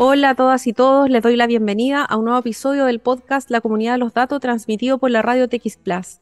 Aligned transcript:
Hola 0.00 0.30
a 0.30 0.34
todas 0.36 0.64
y 0.68 0.72
todos, 0.72 1.10
les 1.10 1.24
doy 1.24 1.34
la 1.34 1.48
bienvenida 1.48 2.04
a 2.04 2.16
un 2.16 2.26
nuevo 2.26 2.38
episodio 2.38 2.84
del 2.84 3.00
podcast 3.00 3.50
La 3.50 3.60
Comunidad 3.60 3.94
de 3.94 3.98
los 3.98 4.14
Datos 4.14 4.38
transmitido 4.38 4.98
por 4.98 5.10
la 5.10 5.22
radio 5.22 5.48
TX 5.48 5.76
Plus. 5.78 6.20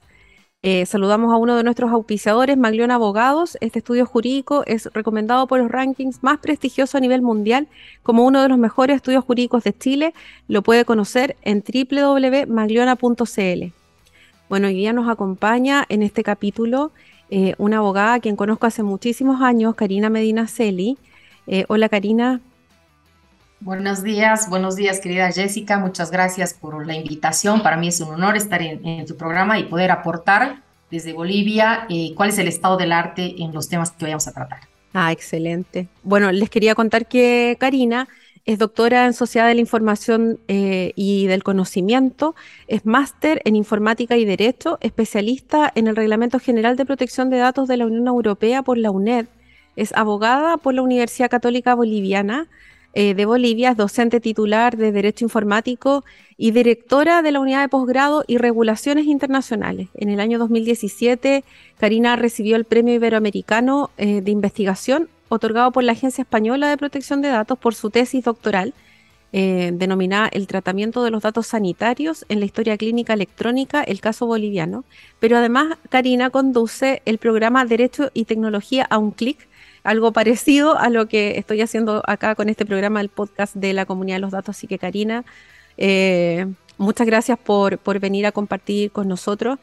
Eh, 0.62 0.86
saludamos 0.86 1.30
a 1.30 1.36
uno 1.36 1.58
de 1.58 1.62
nuestros 1.62 1.92
auspiciadores, 1.92 2.56
Maglión 2.56 2.90
Abogados. 2.90 3.58
Este 3.60 3.80
estudio 3.80 4.06
jurídico 4.06 4.62
es 4.64 4.88
recomendado 4.94 5.46
por 5.46 5.60
los 5.60 5.70
rankings 5.70 6.22
más 6.22 6.38
prestigiosos 6.38 6.94
a 6.94 7.00
nivel 7.00 7.20
mundial 7.20 7.68
como 8.02 8.24
uno 8.24 8.40
de 8.40 8.48
los 8.48 8.56
mejores 8.56 8.96
estudios 8.96 9.24
jurídicos 9.24 9.62
de 9.64 9.76
Chile. 9.76 10.14
Lo 10.48 10.62
puede 10.62 10.86
conocer 10.86 11.36
en 11.42 11.62
www.magliona.cl. 11.62 13.72
Bueno, 14.48 14.68
hoy 14.68 14.74
día 14.74 14.94
nos 14.94 15.10
acompaña 15.10 15.84
en 15.90 16.02
este 16.02 16.22
capítulo 16.22 16.92
eh, 17.28 17.54
una 17.58 17.76
abogada 17.76 18.14
a 18.14 18.20
quien 18.20 18.36
conozco 18.36 18.66
hace 18.66 18.82
muchísimos 18.82 19.42
años, 19.42 19.74
Karina 19.74 20.08
Medina 20.08 20.46
Celi. 20.46 20.96
Eh, 21.46 21.66
hola 21.68 21.90
Karina, 21.90 22.40
Buenos 23.66 24.04
días, 24.04 24.48
buenos 24.48 24.76
días 24.76 25.00
querida 25.00 25.28
Jessica, 25.32 25.80
muchas 25.80 26.12
gracias 26.12 26.54
por 26.54 26.86
la 26.86 26.94
invitación. 26.94 27.64
Para 27.64 27.76
mí 27.76 27.88
es 27.88 28.00
un 28.00 28.14
honor 28.14 28.36
estar 28.36 28.62
en, 28.62 29.04
tu 29.06 29.16
programa 29.16 29.58
y 29.58 29.64
poder 29.64 29.90
aportar 29.90 30.62
desde 30.88 31.12
Bolivia 31.12 31.84
eh, 31.90 32.12
cuál 32.14 32.28
es 32.28 32.38
el 32.38 32.46
estado 32.46 32.76
del 32.76 32.92
arte 32.92 33.42
en 33.42 33.52
los 33.52 33.68
temas 33.68 33.90
que 33.90 34.04
vayamos 34.04 34.28
a 34.28 34.32
tratar. 34.32 34.60
Ah, 34.94 35.10
excelente. 35.10 35.88
Bueno, 36.04 36.30
les 36.30 36.48
quería 36.48 36.76
contar 36.76 37.08
que 37.08 37.56
Karina 37.58 38.06
es 38.44 38.60
doctora 38.60 39.04
en 39.04 39.14
Sociedad 39.14 39.48
de 39.48 39.56
la 39.56 39.62
Información 39.62 40.38
eh, 40.46 40.92
y 40.94 41.26
del 41.26 41.42
Conocimiento, 41.42 42.36
es 42.68 42.86
máster 42.86 43.42
en 43.44 43.56
Informática 43.56 44.16
y 44.16 44.24
Derecho, 44.24 44.78
especialista 44.80 45.72
en 45.74 45.88
el 45.88 45.96
Reglamento 45.96 46.38
General 46.38 46.76
de 46.76 46.86
Protección 46.86 47.30
de 47.30 47.38
Datos 47.38 47.66
de 47.66 47.78
la 47.78 47.86
Unión 47.86 48.06
Europea 48.06 48.62
por 48.62 48.78
la 48.78 48.92
UNED, 48.92 49.26
es 49.74 49.92
abogada 49.92 50.56
por 50.56 50.72
la 50.72 50.82
Universidad 50.82 51.30
Católica 51.30 51.74
Boliviana, 51.74 52.46
eh, 52.98 53.12
de 53.12 53.26
Bolivia, 53.26 53.72
es 53.72 53.76
docente 53.76 54.20
titular 54.20 54.78
de 54.78 54.90
Derecho 54.90 55.22
Informático 55.22 56.02
y 56.38 56.52
directora 56.52 57.20
de 57.20 57.30
la 57.30 57.40
Unidad 57.40 57.60
de 57.60 57.68
Posgrado 57.68 58.24
y 58.26 58.38
Regulaciones 58.38 59.04
Internacionales. 59.04 59.88
En 59.92 60.08
el 60.08 60.18
año 60.18 60.38
2017, 60.38 61.44
Karina 61.78 62.16
recibió 62.16 62.56
el 62.56 62.64
Premio 62.64 62.94
Iberoamericano 62.94 63.90
eh, 63.98 64.22
de 64.22 64.30
Investigación 64.30 65.10
otorgado 65.28 65.72
por 65.72 65.84
la 65.84 65.92
Agencia 65.92 66.22
Española 66.22 66.70
de 66.70 66.78
Protección 66.78 67.20
de 67.20 67.28
Datos 67.28 67.58
por 67.58 67.74
su 67.74 67.90
tesis 67.90 68.24
doctoral 68.24 68.72
eh, 69.32 69.72
denominada 69.74 70.28
El 70.32 70.46
tratamiento 70.46 71.04
de 71.04 71.10
los 71.10 71.22
datos 71.22 71.48
sanitarios 71.48 72.24
en 72.30 72.40
la 72.40 72.46
historia 72.46 72.78
clínica 72.78 73.12
electrónica, 73.12 73.82
el 73.82 74.00
caso 74.00 74.24
boliviano. 74.24 74.84
Pero 75.20 75.36
además, 75.36 75.76
Karina 75.90 76.30
conduce 76.30 77.02
el 77.04 77.18
programa 77.18 77.66
Derecho 77.66 78.10
y 78.14 78.24
Tecnología 78.24 78.86
a 78.88 78.96
un 78.96 79.10
clic, 79.10 79.46
algo 79.86 80.12
parecido 80.12 80.76
a 80.76 80.90
lo 80.90 81.06
que 81.06 81.38
estoy 81.38 81.60
haciendo 81.60 82.02
acá 82.06 82.34
con 82.34 82.48
este 82.48 82.66
programa, 82.66 83.00
el 83.00 83.08
podcast 83.08 83.54
de 83.54 83.72
la 83.72 83.86
comunidad 83.86 84.16
de 84.16 84.20
los 84.20 84.32
datos. 84.32 84.56
Así 84.56 84.66
que 84.66 84.78
Karina, 84.78 85.24
eh, 85.78 86.46
muchas 86.76 87.06
gracias 87.06 87.38
por, 87.38 87.78
por, 87.78 88.00
venir 88.00 88.26
a 88.26 88.32
compartir 88.32 88.90
con 88.90 89.08
nosotros. 89.08 89.58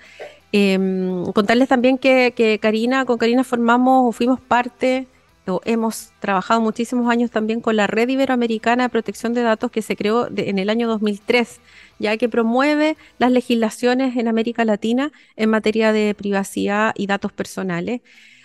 Em, 0.51 1.25
contarles 1.33 1.67
también 1.67 1.97
que, 1.97 2.59
Karina, 2.61 3.05
con 3.05 3.17
Karina 3.17 3.43
formamos 3.43 4.09
o 4.09 4.11
fuimos 4.11 4.39
parte 4.39 5.07
o 5.45 5.59
hemos 5.65 6.11
trabajado 6.19 6.61
muchísimos 6.61 7.11
años 7.11 7.29
también 7.29 7.59
con 7.59 7.75
la 7.75 7.87
Red 7.87 8.07
Iberoamericana 8.07 8.83
de 8.83 8.89
Protección 8.89 9.33
de 9.33 9.41
Datos 9.41 9.71
que 9.71 9.81
se 9.81 9.97
creó 9.97 10.29
en 10.33 10.57
el 10.57 10.69
año 10.69 10.87
2003, 10.87 11.59
ya 11.99 12.15
que 12.17 12.29
promueve 12.29 12.95
las 13.17 13.31
legislaciones 13.31 14.15
en 14.15 14.29
América 14.29 14.63
Latina 14.63 15.11
en 15.35 15.49
materia 15.49 15.91
de 15.91 16.15
privacidad 16.15 16.93
y 16.95 17.07
datos 17.07 17.33
personales. 17.33 18.01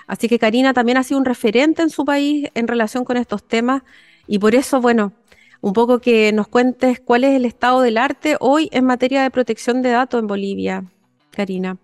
Así 0.08 0.26
que 0.26 0.38
Karina 0.38 0.72
también 0.72 0.96
ha 0.96 1.04
sido 1.04 1.20
un 1.20 1.26
referente 1.26 1.82
en 1.82 1.90
su 1.90 2.04
país 2.04 2.48
en 2.54 2.66
relación 2.66 3.04
con 3.04 3.18
estos 3.18 3.46
temas 3.46 3.82
y 4.26 4.38
por 4.38 4.54
eso, 4.54 4.80
bueno, 4.80 5.12
un 5.60 5.74
poco 5.74 6.00
que 6.00 6.32
nos 6.32 6.48
cuentes 6.48 7.00
cuál 7.00 7.24
es 7.24 7.36
el 7.36 7.44
estado 7.44 7.82
del 7.82 7.98
arte 7.98 8.36
hoy 8.40 8.70
en 8.72 8.86
materia 8.86 9.22
de 9.22 9.30
protección 9.30 9.82
de 9.82 9.90
datos 9.90 10.20
en 10.20 10.26
Bolivia, 10.26 10.84
Karina. 11.30 11.76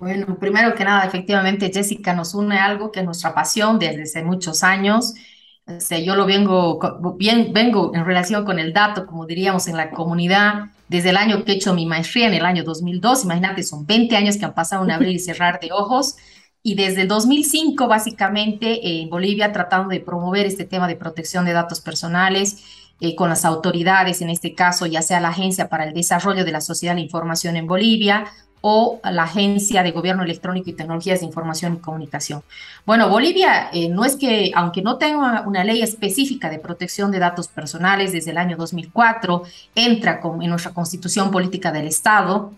Bueno, 0.00 0.38
primero 0.38 0.74
que 0.74 0.84
nada, 0.84 1.04
efectivamente, 1.04 1.70
Jessica, 1.72 2.14
nos 2.14 2.34
une 2.34 2.58
algo 2.58 2.90
que 2.90 3.00
es 3.00 3.06
nuestra 3.06 3.34
pasión 3.34 3.78
desde 3.78 4.02
hace 4.02 4.24
muchos 4.24 4.62
años. 4.62 5.14
yo 6.04 6.16
lo 6.16 6.24
vengo, 6.26 6.78
bien, 7.18 7.52
vengo 7.52 7.92
en 7.94 8.06
relación 8.06 8.44
con 8.44 8.58
el 8.58 8.72
dato, 8.72 9.06
como 9.06 9.26
diríamos 9.26 9.68
en 9.68 9.76
la 9.76 9.90
comunidad, 9.90 10.66
desde 10.88 11.10
el 11.10 11.16
año 11.16 11.44
que 11.44 11.52
he 11.52 11.54
hecho 11.56 11.74
mi 11.74 11.86
maestría, 11.86 12.26
en 12.26 12.34
el 12.34 12.44
año 12.44 12.64
2002. 12.64 13.24
Imagínate, 13.24 13.62
son 13.62 13.86
20 13.86 14.16
años 14.16 14.36
que 14.38 14.44
han 14.44 14.54
pasado 14.54 14.82
un 14.82 14.90
abrir 14.90 15.14
y 15.14 15.18
cerrar 15.18 15.60
de 15.60 15.72
ojos 15.72 16.16
y 16.66 16.74
desde 16.74 17.02
el 17.02 17.08
2005 17.08 17.86
básicamente 17.86 19.02
en 19.02 19.10
Bolivia 19.10 19.52
tratando 19.52 19.90
de 19.90 20.00
promover 20.00 20.46
este 20.46 20.64
tema 20.64 20.88
de 20.88 20.96
protección 20.96 21.44
de 21.44 21.52
datos 21.52 21.82
personales 21.82 22.64
eh, 23.00 23.14
con 23.14 23.28
las 23.28 23.44
autoridades, 23.44 24.22
en 24.22 24.30
este 24.30 24.54
caso 24.54 24.86
ya 24.86 25.02
sea 25.02 25.20
la 25.20 25.28
Agencia 25.28 25.68
para 25.68 25.84
el 25.84 25.92
Desarrollo 25.92 26.44
de 26.44 26.52
la 26.52 26.62
Sociedad 26.62 26.94
de 26.94 27.00
la 27.00 27.04
Información 27.04 27.56
en 27.56 27.66
Bolivia 27.66 28.24
o 28.62 28.98
la 29.04 29.24
Agencia 29.24 29.82
de 29.82 29.90
Gobierno 29.90 30.22
Electrónico 30.22 30.70
y 30.70 30.72
Tecnologías 30.72 31.20
de 31.20 31.26
Información 31.26 31.74
y 31.74 31.78
Comunicación. 31.80 32.42
Bueno, 32.86 33.10
Bolivia 33.10 33.68
eh, 33.74 33.90
no 33.90 34.06
es 34.06 34.16
que, 34.16 34.50
aunque 34.54 34.80
no 34.80 34.96
tenga 34.96 35.42
una 35.42 35.64
ley 35.64 35.82
específica 35.82 36.48
de 36.48 36.58
protección 36.58 37.10
de 37.10 37.18
datos 37.18 37.48
personales 37.48 38.12
desde 38.12 38.30
el 38.30 38.38
año 38.38 38.56
2004, 38.56 39.42
entra 39.74 40.18
con, 40.18 40.40
en 40.40 40.48
nuestra 40.48 40.72
Constitución 40.72 41.30
Política 41.30 41.72
del 41.72 41.88
Estado, 41.88 42.54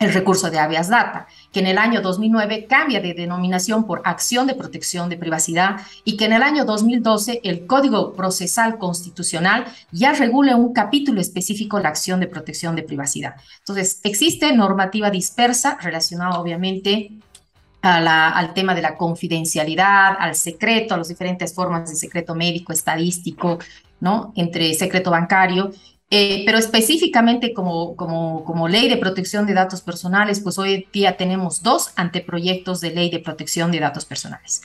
el 0.00 0.12
recurso 0.12 0.50
de 0.50 0.58
habeas 0.58 0.88
data, 0.88 1.26
que 1.52 1.60
en 1.60 1.66
el 1.66 1.78
año 1.78 2.02
2009 2.02 2.66
cambia 2.68 3.00
de 3.00 3.14
denominación 3.14 3.86
por 3.86 4.02
acción 4.04 4.46
de 4.46 4.54
protección 4.54 5.08
de 5.08 5.16
privacidad 5.16 5.80
y 6.04 6.16
que 6.16 6.24
en 6.26 6.32
el 6.32 6.42
año 6.42 6.64
2012 6.64 7.40
el 7.44 7.66
Código 7.66 8.12
Procesal 8.14 8.76
Constitucional 8.78 9.64
ya 9.92 10.12
regula 10.12 10.56
un 10.56 10.72
capítulo 10.72 11.20
específico 11.20 11.78
la 11.78 11.90
acción 11.90 12.20
de 12.20 12.26
protección 12.26 12.74
de 12.76 12.82
privacidad. 12.82 13.36
Entonces, 13.60 14.00
existe 14.02 14.52
normativa 14.52 15.10
dispersa 15.10 15.78
relacionada 15.80 16.40
obviamente 16.40 17.12
al 17.80 18.54
tema 18.54 18.74
de 18.74 18.80
la 18.80 18.96
confidencialidad, 18.96 20.16
al 20.18 20.34
secreto, 20.34 20.94
a 20.94 20.96
las 20.96 21.08
diferentes 21.08 21.54
formas 21.54 21.90
de 21.90 21.96
secreto 21.96 22.34
médico, 22.34 22.72
estadístico, 22.72 23.58
¿no? 24.00 24.32
Entre 24.36 24.72
secreto 24.72 25.10
bancario 25.10 25.70
eh, 26.16 26.44
pero 26.46 26.58
específicamente 26.58 27.52
como, 27.52 27.96
como, 27.96 28.44
como 28.44 28.68
ley 28.68 28.88
de 28.88 28.96
protección 28.98 29.46
de 29.46 29.54
datos 29.54 29.80
personales, 29.80 30.38
pues 30.38 30.58
hoy 30.60 30.86
día 30.92 31.16
tenemos 31.16 31.60
dos 31.60 31.90
anteproyectos 31.96 32.80
de 32.80 32.92
ley 32.92 33.10
de 33.10 33.18
protección 33.18 33.72
de 33.72 33.80
datos 33.80 34.04
personales. 34.04 34.62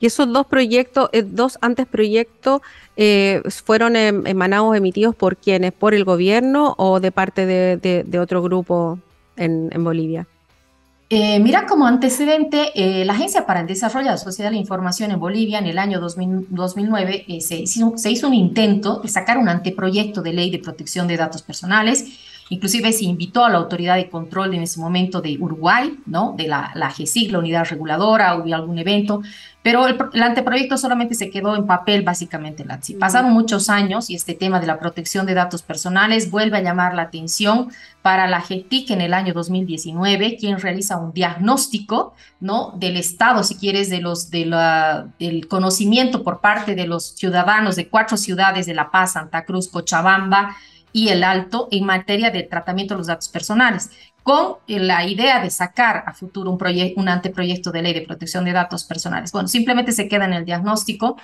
Y 0.00 0.04
esos 0.04 0.30
dos 0.30 0.46
proyectos, 0.46 1.08
eh, 1.14 1.22
dos 1.22 1.56
anteproyectos, 1.62 2.60
eh, 2.98 3.40
fueron 3.64 3.96
em, 3.96 4.26
emanados, 4.26 4.76
emitidos 4.76 5.16
por 5.16 5.38
quienes, 5.38 5.72
por 5.72 5.94
el 5.94 6.04
gobierno 6.04 6.74
o 6.76 7.00
de 7.00 7.10
parte 7.10 7.46
de, 7.46 7.78
de, 8.04 8.18
otro 8.18 8.42
grupo 8.42 8.98
en, 9.36 9.70
en 9.72 9.82
Bolivia. 9.82 10.26
Eh, 11.14 11.40
mira, 11.40 11.66
como 11.66 11.86
antecedente, 11.86 12.72
eh, 12.74 13.04
la 13.04 13.12
Agencia 13.12 13.44
para 13.44 13.60
el 13.60 13.66
Desarrollo 13.66 14.06
de 14.06 14.12
la 14.12 14.16
Sociedad 14.16 14.48
de 14.48 14.54
la 14.54 14.60
Información 14.62 15.10
en 15.10 15.20
Bolivia 15.20 15.58
en 15.58 15.66
el 15.66 15.78
año 15.78 16.00
2009 16.00 17.26
eh, 17.28 17.40
se, 17.42 17.56
hizo, 17.58 18.28
un 18.28 18.32
intento 18.32 18.98
de 19.00 19.08
sacar 19.08 19.36
un 19.36 19.50
anteproyecto 19.50 20.22
de 20.22 20.32
ley 20.32 20.50
de 20.50 20.58
protección 20.58 21.06
de 21.06 21.18
datos 21.18 21.42
personales. 21.42 22.06
Inclusive 22.48 22.92
se 22.92 23.04
invitó 23.04 23.44
a 23.44 23.50
la 23.50 23.58
autoridad 23.58 23.96
de 23.96 24.10
control 24.10 24.54
en 24.54 24.62
ese 24.62 24.80
momento 24.80 25.20
de 25.20 25.38
Uruguay, 25.38 25.98
¿no? 26.06 26.34
de 26.36 26.48
la, 26.48 26.72
la 26.74 26.90
GESIC, 26.90 27.32
la 27.32 27.38
unidad 27.38 27.66
reguladora, 27.68 28.36
hubo 28.36 28.54
algún 28.54 28.78
evento, 28.78 29.22
pero 29.62 29.86
el, 29.86 30.22
anteproyecto 30.22 30.76
solamente 30.76 31.14
se 31.14 31.30
quedó 31.30 31.54
en 31.54 31.66
papel, 31.66 32.02
básicamente, 32.02 32.64
Latsi. 32.64 32.94
Pasaron 32.94 33.32
muchos 33.32 33.68
años 33.68 34.10
y 34.10 34.16
este 34.16 34.34
tema 34.34 34.58
de 34.58 34.66
la 34.66 34.80
protección 34.80 35.24
de 35.24 35.34
datos 35.34 35.62
personales 35.62 36.32
vuelve 36.32 36.58
a 36.58 36.62
llamar 36.62 36.94
la 36.94 37.02
atención 37.02 37.70
para 38.02 38.26
la 38.26 38.40
GETIC 38.40 38.90
en 38.90 39.00
el 39.00 39.14
año 39.14 39.32
2019, 39.32 40.36
quien 40.36 40.58
realiza 40.58 40.96
un 40.96 41.12
diagnóstico 41.12 42.14
¿no? 42.40 42.74
del 42.76 42.96
estado, 42.96 43.44
si 43.44 43.54
quieres, 43.54 43.88
de 43.88 44.00
los, 44.00 44.30
de 44.30 44.46
la, 44.46 45.06
del 45.20 45.46
conocimiento 45.46 46.24
por 46.24 46.40
parte 46.40 46.74
de 46.74 46.88
los 46.88 47.06
ciudadanos 47.14 47.76
de 47.76 47.88
cuatro 47.88 48.16
ciudades 48.16 48.66
de 48.66 48.74
La 48.74 48.90
Paz, 48.90 49.12
Santa 49.12 49.44
Cruz, 49.44 49.68
Cochabamba, 49.68 50.56
y 50.92 51.08
el 51.08 51.24
Alto 51.24 51.68
en 51.70 51.84
materia 51.84 52.30
de 52.30 52.42
tratamiento 52.42 52.94
de 52.94 52.98
los 52.98 53.06
datos 53.06 53.28
personales 53.28 53.90
con 54.22 54.56
la 54.68 55.04
idea 55.06 55.42
de 55.42 55.50
sacar 55.50 56.04
a 56.06 56.12
futuro 56.12 56.50
un, 56.50 56.58
un 56.96 57.08
anteproyecto 57.08 57.72
de 57.72 57.82
ley 57.82 57.92
de 57.92 58.02
protección 58.02 58.44
de 58.44 58.52
datos 58.52 58.84
personales. 58.84 59.32
Bueno, 59.32 59.48
simplemente 59.48 59.92
se 59.92 60.08
queda 60.08 60.26
en 60.26 60.34
el 60.34 60.44
diagnóstico 60.44 61.16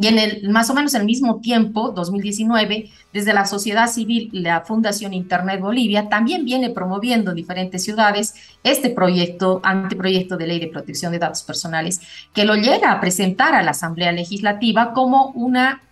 y 0.00 0.06
en 0.06 0.18
el 0.18 0.48
más 0.48 0.70
o 0.70 0.74
menos 0.74 0.94
el 0.94 1.04
mismo 1.04 1.40
tiempo, 1.40 1.90
2019, 1.90 2.90
desde 3.12 3.34
la 3.34 3.44
sociedad 3.44 3.88
civil, 3.88 4.30
la 4.32 4.60
Fundación 4.60 5.12
Internet 5.12 5.60
Bolivia 5.60 6.08
también 6.08 6.44
viene 6.44 6.70
promoviendo 6.70 7.30
en 7.30 7.36
diferentes 7.36 7.82
ciudades 7.82 8.34
este 8.62 8.90
proyecto, 8.90 9.60
anteproyecto 9.64 10.36
de 10.36 10.46
ley 10.46 10.60
de 10.60 10.68
protección 10.68 11.10
de 11.10 11.18
datos 11.18 11.42
personales, 11.42 12.00
que 12.32 12.44
lo 12.44 12.54
llega 12.54 12.92
a 12.92 13.00
presentar 13.00 13.54
a 13.54 13.62
la 13.62 13.72
Asamblea 13.72 14.12
Legislativa 14.12 14.92
como 14.92 15.32
una, 15.34 15.82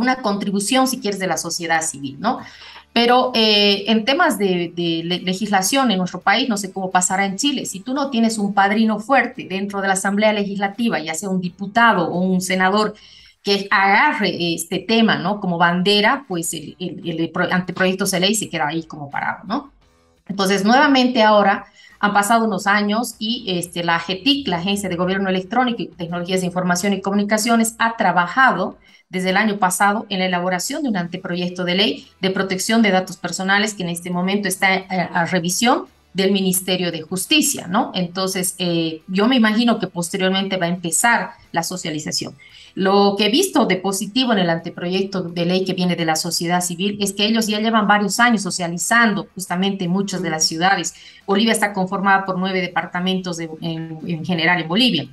una 0.00 0.16
contribución, 0.16 0.88
si 0.88 1.00
quieres, 1.00 1.20
de 1.20 1.26
la 1.26 1.36
sociedad 1.36 1.82
civil, 1.82 2.16
¿no? 2.18 2.40
Pero 2.92 3.32
eh, 3.34 3.84
en 3.86 4.04
temas 4.04 4.38
de, 4.38 4.72
legislación 5.24 5.90
en 5.90 5.98
nuestro 5.98 6.20
país, 6.20 6.48
no 6.48 6.58
sé 6.58 6.72
cómo 6.72 6.90
pasará 6.90 7.24
en 7.24 7.36
Chile, 7.36 7.64
si 7.64 7.80
tú 7.80 7.94
no 7.94 8.10
tienes 8.10 8.36
un 8.36 8.52
padrino 8.52 9.00
fuerte 9.00 9.46
dentro 9.48 9.80
de 9.80 9.88
la 9.88 9.94
Asamblea 9.94 10.32
Legislativa, 10.32 11.00
ya 11.00 11.14
sea 11.14 11.30
un 11.30 11.40
diputado 11.40 12.08
o 12.08 12.20
un 12.20 12.42
senador 12.42 12.94
que 13.42 13.66
agarre 13.70 14.54
este 14.54 14.78
tema, 14.78 15.16
¿no? 15.16 15.40
Como 15.40 15.56
bandera, 15.56 16.24
pues 16.28 16.52
el, 16.52 16.76
el, 16.78 17.32
anteproyecto 17.50 18.04
de 18.04 18.20
ley 18.20 18.34
se 18.34 18.50
queda 18.50 18.68
ahí 18.68 18.84
como 18.84 19.10
parado, 19.10 19.44
¿no? 19.44 19.72
Entonces, 20.28 20.64
nuevamente 20.64 21.22
ahora 21.22 21.66
han 22.02 22.12
pasado 22.12 22.46
unos 22.46 22.66
años 22.66 23.14
y 23.20 23.44
este, 23.46 23.84
la 23.84 23.94
AGETIC, 23.94 24.48
la 24.48 24.56
Agencia 24.56 24.88
de 24.88 24.96
Gobierno 24.96 25.28
Electrónico 25.30 25.82
y 25.82 25.86
Tecnologías 25.86 26.40
de 26.40 26.48
Información 26.48 26.92
y 26.92 27.00
Comunicaciones, 27.00 27.76
ha 27.78 27.96
trabajado 27.96 28.76
desde 29.08 29.30
el 29.30 29.36
año 29.36 29.58
pasado 29.58 30.04
en 30.08 30.18
la 30.18 30.26
elaboración 30.26 30.82
de 30.82 30.88
un 30.88 30.96
anteproyecto 30.96 31.64
de 31.64 31.76
ley 31.76 32.08
de 32.20 32.30
protección 32.30 32.82
de 32.82 32.90
datos 32.90 33.16
personales 33.16 33.74
que 33.74 33.84
en 33.84 33.90
este 33.90 34.10
momento 34.10 34.48
está 34.48 34.74
eh, 34.74 34.86
a 34.90 35.26
revisión 35.26 35.86
del 36.12 36.32
Ministerio 36.32 36.90
de 36.90 37.02
Justicia, 37.02 37.68
¿no? 37.68 37.92
Entonces, 37.94 38.56
eh, 38.58 39.02
yo 39.06 39.28
me 39.28 39.36
imagino 39.36 39.78
que 39.78 39.86
posteriormente 39.86 40.56
va 40.56 40.66
a 40.66 40.70
empezar 40.70 41.34
la 41.52 41.62
socialización. 41.62 42.34
Lo 42.74 43.14
que 43.16 43.26
he 43.26 43.30
visto 43.30 43.66
de 43.66 43.76
positivo 43.76 44.32
en 44.32 44.38
el 44.38 44.50
anteproyecto 44.50 45.22
de 45.22 45.44
ley 45.44 45.64
que 45.64 45.74
viene 45.74 45.96
de 45.96 46.04
la 46.04 46.16
sociedad 46.16 46.60
civil 46.60 46.98
es 47.00 47.12
que 47.12 47.26
ellos 47.26 47.46
ya 47.46 47.60
llevan 47.60 47.86
varios 47.86 48.18
años 48.20 48.42
socializando 48.42 49.28
justamente 49.34 49.84
en 49.84 49.90
muchas 49.90 50.22
de 50.22 50.30
las 50.30 50.46
ciudades. 50.46 50.94
Bolivia 51.26 51.52
está 51.52 51.72
conformada 51.72 52.24
por 52.24 52.38
nueve 52.38 52.60
departamentos 52.60 53.38
en 53.38 54.24
general 54.24 54.60
en 54.60 54.68
Bolivia. 54.68 55.08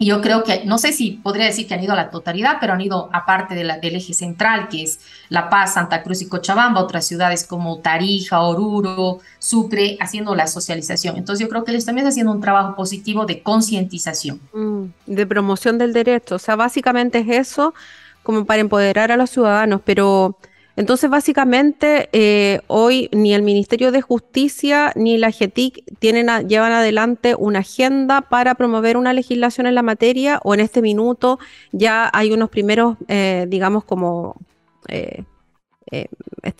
Y 0.00 0.06
yo 0.06 0.20
creo 0.20 0.44
que, 0.44 0.64
no 0.64 0.78
sé 0.78 0.92
si 0.92 1.12
podría 1.22 1.46
decir 1.46 1.66
que 1.66 1.74
han 1.74 1.82
ido 1.82 1.92
a 1.92 1.96
la 1.96 2.10
totalidad, 2.10 2.58
pero 2.60 2.72
han 2.72 2.80
ido 2.80 3.10
aparte 3.12 3.56
de 3.56 3.64
la, 3.64 3.78
del 3.78 3.96
eje 3.96 4.14
central, 4.14 4.68
que 4.68 4.84
es 4.84 5.00
La 5.28 5.50
Paz, 5.50 5.74
Santa 5.74 6.04
Cruz 6.04 6.22
y 6.22 6.28
Cochabamba, 6.28 6.80
otras 6.80 7.04
ciudades 7.04 7.44
como 7.44 7.80
Tarija, 7.80 8.40
Oruro, 8.40 9.18
Sucre, 9.40 9.96
haciendo 10.00 10.36
la 10.36 10.46
socialización. 10.46 11.16
Entonces 11.16 11.44
yo 11.44 11.48
creo 11.48 11.64
que 11.64 11.72
ellos 11.72 11.84
también 11.84 12.06
están 12.06 12.12
haciendo 12.12 12.32
un 12.32 12.40
trabajo 12.40 12.76
positivo 12.76 13.26
de 13.26 13.42
concientización. 13.42 14.40
Mm, 14.52 14.84
de 15.06 15.26
promoción 15.26 15.78
del 15.78 15.92
derecho. 15.92 16.36
O 16.36 16.38
sea, 16.38 16.54
básicamente 16.54 17.18
es 17.18 17.28
eso 17.28 17.74
como 18.22 18.44
para 18.44 18.60
empoderar 18.60 19.10
a 19.10 19.16
los 19.16 19.30
ciudadanos, 19.30 19.80
pero 19.84 20.36
entonces, 20.78 21.10
básicamente, 21.10 22.08
eh, 22.12 22.60
hoy 22.68 23.08
ni 23.10 23.34
el 23.34 23.42
Ministerio 23.42 23.90
de 23.90 24.00
Justicia 24.00 24.92
ni 24.94 25.18
la 25.18 25.32
GETIC 25.32 25.82
tienen 25.98 26.28
llevan 26.46 26.70
adelante 26.70 27.34
una 27.36 27.58
agenda 27.58 28.20
para 28.20 28.54
promover 28.54 28.96
una 28.96 29.12
legislación 29.12 29.66
en 29.66 29.74
la 29.74 29.82
materia 29.82 30.38
o 30.44 30.54
en 30.54 30.60
este 30.60 30.80
minuto 30.80 31.40
ya 31.72 32.08
hay 32.12 32.30
unos 32.30 32.48
primeros, 32.48 32.96
eh, 33.08 33.46
digamos, 33.48 33.82
como... 33.82 34.36
Eh, 34.86 35.24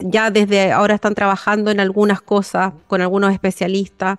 ya 0.01 0.31
desde 0.31 0.73
ahora 0.73 0.97
están 0.97 1.15
trabajando 1.15 1.71
en 1.71 1.79
algunas 1.79 2.21
cosas 2.21 2.73
con 2.89 3.03
algunos 3.03 3.33
especialistas. 3.33 4.19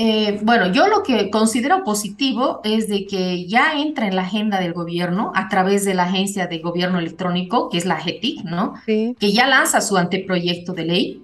Eh, 0.00 0.38
bueno, 0.44 0.72
yo 0.72 0.86
lo 0.86 1.02
que 1.02 1.28
considero 1.28 1.82
positivo 1.82 2.60
es 2.62 2.86
de 2.86 3.04
que 3.04 3.46
ya 3.46 3.80
entra 3.80 4.06
en 4.06 4.14
la 4.14 4.22
agenda 4.22 4.60
del 4.60 4.72
gobierno 4.72 5.32
a 5.34 5.48
través 5.48 5.84
de 5.84 5.94
la 5.94 6.04
Agencia 6.04 6.46
de 6.46 6.60
Gobierno 6.60 7.00
Electrónico, 7.00 7.68
que 7.68 7.78
es 7.78 7.84
la 7.84 7.96
GETIC, 7.96 8.44
¿no? 8.44 8.74
Que 8.86 9.32
ya 9.32 9.48
lanza 9.48 9.80
su 9.80 9.96
anteproyecto 9.96 10.72
de 10.72 10.84
ley, 10.84 11.22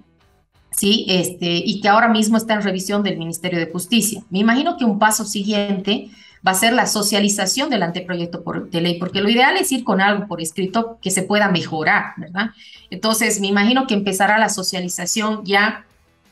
¿sí? 0.71 1.05
Este, 1.07 1.55
y 1.55 1.79
que 1.79 1.87
ahora 1.87 2.09
mismo 2.09 2.35
está 2.35 2.55
en 2.55 2.63
revisión 2.63 3.01
del 3.01 3.17
Ministerio 3.17 3.59
de 3.59 3.71
Justicia. 3.71 4.23
Me 4.29 4.39
imagino 4.39 4.75
que 4.75 4.83
un 4.83 4.99
paso 4.99 5.23
siguiente 5.23 6.09
va 6.45 6.51
a 6.51 6.55
ser 6.55 6.73
la 6.73 6.85
socialización 6.85 7.69
del 7.69 7.81
anteproyecto 7.81 8.43
de 8.69 8.81
ley, 8.81 8.99
porque 8.99 9.21
lo 9.21 9.29
ideal 9.29 9.55
es 9.55 9.71
ir 9.71 9.85
con 9.85 10.01
algo 10.01 10.27
por 10.27 10.41
escrito 10.41 10.99
que 11.01 11.11
se 11.11 11.23
pueda 11.23 11.47
mejorar, 11.49 12.07
¿verdad? 12.17 12.49
Entonces, 12.89 13.39
me 13.39 13.47
imagino 13.47 13.87
que 13.87 13.93
empezará 13.93 14.37
la 14.37 14.49
socialización 14.49 15.45
ya 15.45 15.85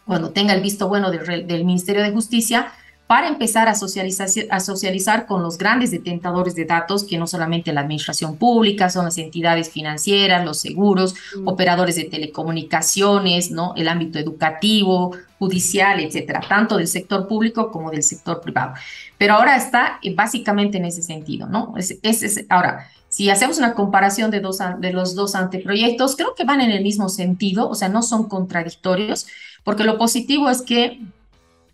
cuando 0.06 0.32
tenga 0.32 0.54
el 0.54 0.62
visto 0.62 0.88
bueno 0.88 1.12
del, 1.12 1.66
Ministerio 1.66 2.02
de 2.04 2.12
Justicia, 2.12 2.72
para 3.13 3.27
empezar 3.27 3.69
a 3.69 3.75
socializar, 3.75 4.27
a 4.50 4.60
socializar 4.60 5.27
con 5.27 5.44
los 5.44 5.60
grandes 5.60 5.92
detentadores 5.92 6.56
de 6.56 6.65
datos, 6.65 7.04
que 7.04 7.19
no 7.19 7.27
solamente 7.27 7.71
la 7.71 7.81
administración 7.81 8.38
pública, 8.38 8.89
son 8.89 9.06
las 9.06 9.19
entidades 9.19 9.69
financieras, 9.69 10.44
los 10.44 10.57
seguros, 10.57 11.13
mm. 11.38 11.48
operadores 11.48 11.95
de 11.95 12.06
telecomunicaciones, 12.06 13.51
¿no? 13.51 13.75
el 13.77 13.88
ámbito 13.88 14.18
educativo, 14.18 15.15
judicial, 15.38 16.00
etcétera, 16.00 16.42
tanto 16.50 16.77
del 16.77 16.88
sector 16.88 17.27
público 17.27 17.69
como 17.69 17.92
del 17.92 18.01
sector 18.01 18.42
privado. 18.42 18.74
Pero 19.19 19.36
ahora 19.36 19.57
está 19.57 20.00
eh, 20.01 20.15
básicamente 20.15 20.80
en 20.80 20.86
ese 20.86 21.04
sentido, 21.04 21.45
¿no? 21.45 21.75
Es, 21.77 22.00
es, 22.01 22.45
ahora, 22.50 22.89
si 23.10 23.30
hacemos 23.30 23.60
una 23.60 23.75
comparación 23.75 24.31
de, 24.31 24.39
dos, 24.39 24.57
de 24.80 24.92
los 24.92 25.13
dos 25.13 25.36
anteproyectos, 25.36 26.15
creo 26.15 26.33
que 26.33 26.45
van 26.45 26.62
en 26.62 26.71
el 26.71 26.81
mismo 26.81 27.10
sentido, 27.10 27.69
o 27.69 27.75
sea, 27.75 27.89
no 27.89 28.01
son 28.01 28.27
contradictorios, 28.27 29.27
porque 29.63 29.83
lo 29.83 30.00
positivo 30.00 30.50
es 30.50 30.63
que 30.63 31.00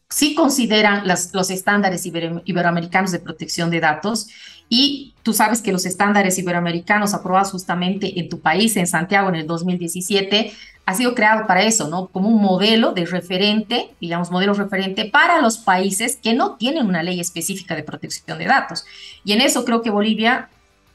sí 0.09 0.33
consideran 0.33 1.07
los 1.07 1.49
estándares 1.51 2.05
iberoamericanos 2.05 3.11
de 3.11 3.19
protección 3.19 3.69
de 3.69 3.79
datos 3.79 4.27
y 4.67 5.13
tú 5.23 5.33
sabes 5.33 5.61
que 5.61 5.71
los 5.71 5.85
estándares 5.85 6.37
iberoamericanos 6.37 7.13
aprobados 7.13 7.51
justamente 7.51 8.19
en 8.19 8.29
tu 8.29 8.39
país, 8.39 8.75
en 8.77 8.87
Santiago, 8.87 9.29
en 9.29 9.35
el 9.35 9.47
2017, 9.47 10.51
ha 10.85 10.95
sido 10.95 11.13
creado 11.13 11.45
para 11.45 11.63
eso, 11.63 11.87
¿no? 11.87 12.07
Como 12.07 12.29
un 12.29 12.41
modelo 12.41 12.93
de 12.93 13.05
referente, 13.05 13.91
digamos, 14.01 14.31
modelo 14.31 14.55
referente 14.55 15.05
para 15.05 15.41
los 15.41 15.59
países 15.59 16.17
que 16.17 16.33
no 16.33 16.55
tienen 16.55 16.87
una 16.87 17.03
ley 17.03 17.19
específica 17.19 17.75
de 17.75 17.83
protección 17.83 18.39
de 18.39 18.45
datos. 18.45 18.85
Y 19.23 19.33
en 19.33 19.41
eso 19.41 19.65
creo 19.65 19.83
que 19.83 19.91
Bolivia 19.91 20.49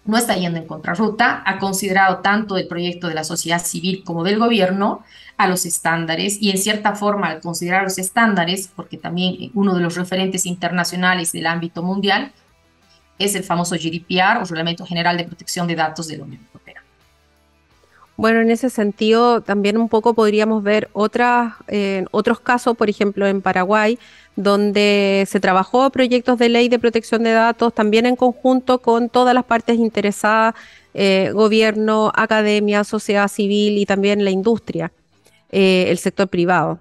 no 0.06 0.19
está 0.19 0.35
yendo 0.37 0.59
en 0.59 0.67
contrarruta, 0.67 1.43
ha 1.47 1.59
considerado 1.59 2.19
tanto 2.19 2.56
el 2.56 2.67
proyecto 2.67 3.09
de 3.09 3.15
la 3.15 3.25
sociedad 3.25 3.65
civil 3.65 4.03
como 4.05 4.23
del 4.23 4.39
gobierno 4.39 5.03
a 5.37 5.49
los 5.49 5.67
estándares 5.67 6.41
y 6.41 6.51
en 6.51 6.59
cierta 6.59 6.95
forma 6.95 7.29
al 7.29 7.41
considerar 7.41 7.85
los 7.85 7.99
estándares, 7.99 8.71
porque 8.75 8.99
también 8.99 9.51
uno 9.55 9.75
de 9.75 9.83
los 9.83 9.97
referentes 9.97 10.47
internacionales 10.47 11.33
del 11.33 11.47
ámbito 11.47 11.83
mundial 11.83 12.33
es 13.19 13.35
el 13.35 13.45
famoso 13.45 13.77
GDPR 13.77 14.39
o 14.43 14.45
Reglamento 14.45 14.85
General 14.85 15.17
de 15.17 15.25
Protección 15.25 15.67
de 15.67 15.77
Datos 15.77 16.09
de 16.09 16.19
la 16.19 16.25
Unión 16.25 16.43
Europea. 16.43 16.83
Bueno, 18.17 18.41
en 18.41 18.51
ese 18.51 18.71
sentido 18.71 19.41
también 19.41 19.77
un 19.77 19.89
poco 19.89 20.15
podríamos 20.15 20.62
ver 20.62 20.89
otras, 20.93 21.55
eh, 21.67 22.05
otros 22.12 22.39
casos, 22.39 22.77
por 22.77 22.89
ejemplo 22.89 23.27
en 23.27 23.43
Paraguay, 23.43 23.99
donde 24.37 25.25
se 25.29 25.41
trabajó 25.41 25.91
proyectos 25.91 26.39
de 26.39 26.49
ley 26.49 26.69
de 26.69 26.79
protección 26.79 27.23
de 27.23 27.33
datos 27.33 27.75
también 27.75 28.07
en 28.07 28.17
conjunto 28.17 28.81
con 28.81 29.09
todas 29.09 29.35
las 29.35 29.45
partes 29.45 29.79
interesadas, 29.79 30.55
eh, 30.93 31.31
gobierno, 31.33 32.13
academia, 32.15 32.85
sociedad 32.85 33.29
civil 33.29 33.79
y 33.79 33.87
también 33.87 34.25
la 34.25 34.31
industria, 34.31 34.93
eh, 35.51 35.87
el 35.89 35.99
sector 35.99 36.29
privado. 36.29 36.79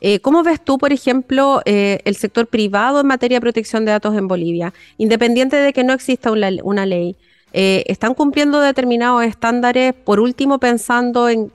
Eh, 0.00 0.18
¿Cómo 0.20 0.42
ves 0.42 0.60
tú, 0.64 0.78
por 0.78 0.92
ejemplo, 0.92 1.62
el 1.64 2.16
sector 2.16 2.48
privado 2.48 3.00
en 3.00 3.06
materia 3.06 3.36
de 3.36 3.40
protección 3.40 3.84
de 3.84 3.92
datos 3.92 4.16
en 4.16 4.26
Bolivia? 4.26 4.74
Independiente 4.98 5.56
de 5.56 5.72
que 5.72 5.84
no 5.84 5.92
exista 5.92 6.32
una, 6.32 6.86
ley, 6.86 7.14
¿están 7.52 8.14
cumpliendo 8.14 8.60
determinados 8.60 9.22
estándares, 9.22 9.94
por 9.94 10.18
último, 10.18 10.58
pensando 10.58 11.28
en 11.28 11.50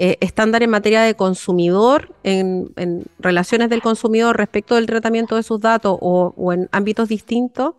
eh, 0.00 0.16
estándar 0.20 0.62
en 0.62 0.70
materia 0.70 1.02
de 1.02 1.16
consumidor, 1.16 2.14
en, 2.22 2.70
relaciones 3.18 3.68
del 3.68 3.82
consumidor 3.82 4.36
respecto 4.36 4.76
del 4.76 4.86
tratamiento 4.86 5.34
de 5.34 5.42
sus 5.42 5.60
datos 5.60 5.98
o, 6.00 6.52
en 6.52 6.68
ámbitos 6.70 7.08
distintos? 7.08 7.74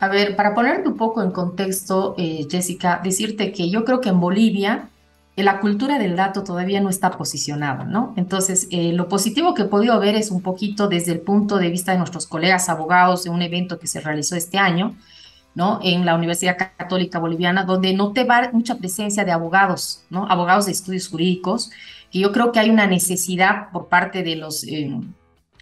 A 0.00 0.08
ver, 0.08 0.36
para 0.36 0.54
ponerte 0.54 0.86
un 0.86 0.98
poco 0.98 1.22
en 1.22 1.30
contexto, 1.30 2.14
eh, 2.18 2.46
Jessica, 2.50 3.00
decirte 3.02 3.52
que 3.52 3.70
yo 3.70 3.86
creo 3.86 4.02
que 4.02 4.10
en 4.10 4.20
Bolivia 4.20 4.90
eh, 5.34 5.42
la 5.42 5.60
cultura 5.60 5.98
del 5.98 6.14
dato 6.14 6.44
todavía 6.44 6.82
no 6.82 6.90
está 6.90 7.12
posicionada, 7.12 7.84
¿no? 7.84 8.12
Entonces, 8.18 8.68
lo 8.70 9.08
positivo 9.08 9.54
que 9.54 9.62
he 9.62 9.64
podido 9.64 9.98
ver 9.98 10.14
es 10.14 10.30
un 10.30 10.42
poquito 10.42 10.88
desde 10.88 11.12
el 11.12 11.20
punto 11.20 11.56
de 11.56 11.70
vista 11.70 11.92
de 11.92 11.98
nuestros 11.98 12.26
colegas 12.26 12.68
abogados 12.68 13.24
de 13.24 13.30
un 13.30 13.40
evento 13.40 13.78
que 13.78 13.86
se 13.86 14.02
realizó 14.02 14.36
este 14.36 14.58
año, 14.58 14.94
¿no? 15.54 15.80
En 15.82 16.06
la 16.06 16.14
Universidad 16.14 16.56
Católica 16.56 17.18
Boliviana, 17.18 17.64
donde 17.64 17.92
no 17.92 18.12
te 18.12 18.24
va 18.24 18.50
mucha 18.52 18.76
presencia 18.76 19.24
de 19.24 19.32
abogados, 19.32 20.04
¿no? 20.10 20.26
Abogados 20.30 20.66
de 20.66 20.72
estudios 20.72 21.08
jurídicos, 21.08 21.70
que 22.10 22.20
yo 22.20 22.32
creo 22.32 22.52
que 22.52 22.60
hay 22.60 22.70
una 22.70 22.86
necesidad 22.86 23.70
por 23.72 23.88
parte 23.88 24.22
de 24.22 24.36
los, 24.36 24.64
eh, 24.64 24.90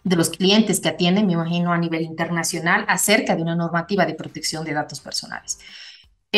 de 0.04 0.16
los 0.16 0.30
clientes 0.30 0.80
que 0.80 0.88
atienden, 0.88 1.26
me 1.26 1.34
imagino, 1.34 1.72
a 1.72 1.78
nivel 1.78 2.02
internacional, 2.02 2.84
acerca 2.88 3.36
de 3.36 3.42
una 3.42 3.56
normativa 3.56 4.06
de 4.06 4.14
protección 4.14 4.64
de 4.64 4.74
datos 4.74 5.00
personales. 5.00 5.58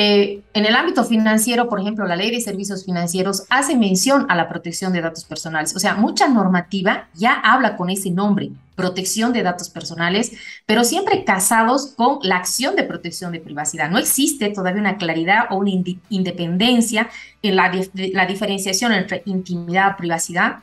En 0.02 0.64
el 0.64 0.74
ámbito 0.74 1.04
financiero, 1.04 1.68
por 1.68 1.78
ejemplo, 1.78 2.06
la 2.06 2.16
ley 2.16 2.30
de 2.30 2.40
servicios 2.40 2.86
financieros 2.86 3.44
hace 3.50 3.76
mención 3.76 4.24
a 4.30 4.34
la 4.34 4.48
protección 4.48 4.94
de 4.94 5.02
datos 5.02 5.24
personales. 5.24 5.76
O 5.76 5.78
sea, 5.78 5.94
mucha 5.94 6.26
normativa 6.26 7.08
ya 7.12 7.34
habla 7.34 7.76
con 7.76 7.90
ese 7.90 8.10
nombre, 8.10 8.50
protección 8.76 9.34
de 9.34 9.42
datos 9.42 9.68
personales, 9.68 10.32
pero 10.64 10.84
siempre 10.84 11.24
casados 11.24 11.88
con 11.96 12.18
la 12.22 12.36
acción 12.36 12.76
de 12.76 12.84
protección 12.84 13.32
de 13.32 13.40
privacidad. 13.40 13.90
No 13.90 13.98
existe 13.98 14.48
todavía 14.48 14.80
una 14.80 14.96
claridad 14.96 15.46
o 15.50 15.56
una 15.56 15.72
independencia 16.08 17.10
en 17.42 17.56
la, 17.56 17.70
la 17.92 18.24
diferenciación 18.24 18.92
entre 18.92 19.22
intimidad, 19.26 19.98
privacidad 19.98 20.60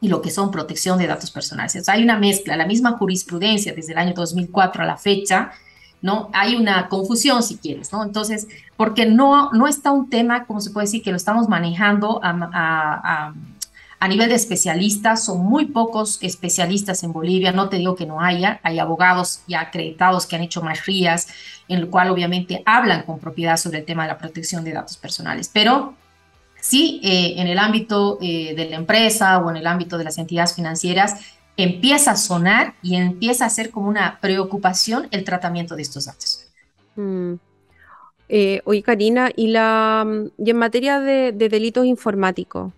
y 0.00 0.08
lo 0.08 0.20
que 0.20 0.32
son 0.32 0.50
protección 0.50 0.98
de 0.98 1.06
datos 1.06 1.30
personales. 1.30 1.76
O 1.76 1.84
sea, 1.84 1.94
hay 1.94 2.02
una 2.02 2.18
mezcla, 2.18 2.56
la 2.56 2.66
misma 2.66 2.98
jurisprudencia 2.98 3.72
desde 3.72 3.92
el 3.92 3.98
año 3.98 4.14
2004 4.16 4.82
a 4.82 4.86
la 4.86 4.96
fecha 4.96 5.52
¿no? 6.02 6.30
Hay 6.32 6.56
una 6.56 6.88
confusión, 6.88 7.42
si 7.42 7.56
quieres, 7.56 7.92
¿no? 7.92 8.02
Entonces, 8.02 8.48
porque 8.76 9.06
no, 9.06 9.50
no 9.52 9.66
está 9.66 9.90
un 9.90 10.08
tema, 10.08 10.46
como 10.46 10.60
se 10.60 10.70
puede 10.70 10.86
decir, 10.86 11.02
que 11.02 11.10
lo 11.10 11.16
estamos 11.16 11.48
manejando 11.48 12.20
a, 12.22 13.32
A 14.02 14.08
nivel 14.08 14.30
de 14.30 14.34
especialistas, 14.34 15.26
son 15.26 15.44
muy 15.44 15.66
pocos 15.66 16.18
especialistas 16.22 17.02
en 17.02 17.12
Bolivia, 17.12 17.52
no 17.52 17.68
te 17.68 17.76
digo 17.76 17.96
que 17.96 18.06
no 18.06 18.22
haya, 18.22 18.58
hay 18.62 18.78
abogados 18.78 19.42
ya 19.46 19.60
acreditados 19.60 20.26
que 20.26 20.36
han 20.36 20.42
hecho 20.42 20.62
maestrías, 20.62 21.28
en 21.68 21.80
el 21.80 21.90
cual 21.90 22.08
obviamente 22.08 22.62
hablan 22.64 23.02
con 23.02 23.18
propiedad 23.18 23.58
sobre 23.58 23.80
el 23.80 23.84
tema 23.84 24.04
de 24.04 24.08
la 24.08 24.16
protección 24.16 24.64
de 24.64 24.72
datos 24.72 24.96
personales, 24.96 25.50
pero 25.52 25.92
sí 26.62 27.00
eh, 27.04 27.34
en 27.36 27.46
el 27.46 27.58
ámbito 27.58 28.18
eh, 28.22 28.54
de 28.54 28.70
la 28.70 28.76
empresa 28.76 29.38
o 29.38 29.50
en 29.50 29.56
el 29.56 29.66
ámbito 29.66 29.98
de 29.98 30.04
las 30.04 30.16
entidades 30.16 30.54
financieras 30.54 31.16
empieza 31.62 32.12
a 32.12 32.16
sonar 32.16 32.74
y 32.82 32.96
empieza 32.96 33.46
a 33.46 33.50
ser 33.50 33.70
como 33.70 33.88
una 33.88 34.18
preocupación 34.20 35.08
el 35.10 35.24
tratamiento 35.24 35.76
de 35.76 35.82
estos 35.82 36.06
datos. 36.06 36.46
Mm. 36.96 37.34
Eh, 38.28 38.60
oye, 38.64 38.82
Karina, 38.82 39.30
y, 39.34 39.48
la, 39.48 40.06
y 40.38 40.50
en 40.50 40.56
materia 40.56 41.00
de, 41.00 41.32
delitos 41.32 41.84
informáticos, 41.84 42.72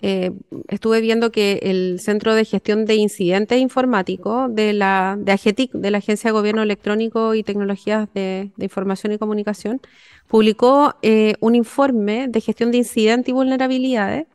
eh, 0.00 0.32
estuve 0.68 1.00
viendo 1.00 1.32
que 1.32 1.60
el 1.62 1.98
Centro 1.98 2.34
de 2.34 2.44
Gestión 2.44 2.84
de 2.84 2.96
Incidentes 2.96 3.58
Informáticos 3.58 4.54
de 4.54 4.74
la 4.74 5.16
de 5.18 5.32
AGETIC, 5.32 5.72
de 5.72 5.90
la 5.90 5.98
Agencia 5.98 6.28
de 6.28 6.32
Gobierno 6.32 6.62
Electrónico 6.62 7.34
y 7.34 7.42
Tecnologías 7.42 8.08
de, 8.12 8.50
Información 8.58 9.12
y 9.12 9.18
Comunicación, 9.18 9.80
publicó 10.28 10.94
eh, 11.00 11.34
un 11.40 11.54
informe 11.54 12.28
de 12.28 12.40
gestión 12.42 12.70
de 12.70 12.78
incidentes 12.78 13.30
y 13.30 13.32
vulnerabilidades 13.32 14.26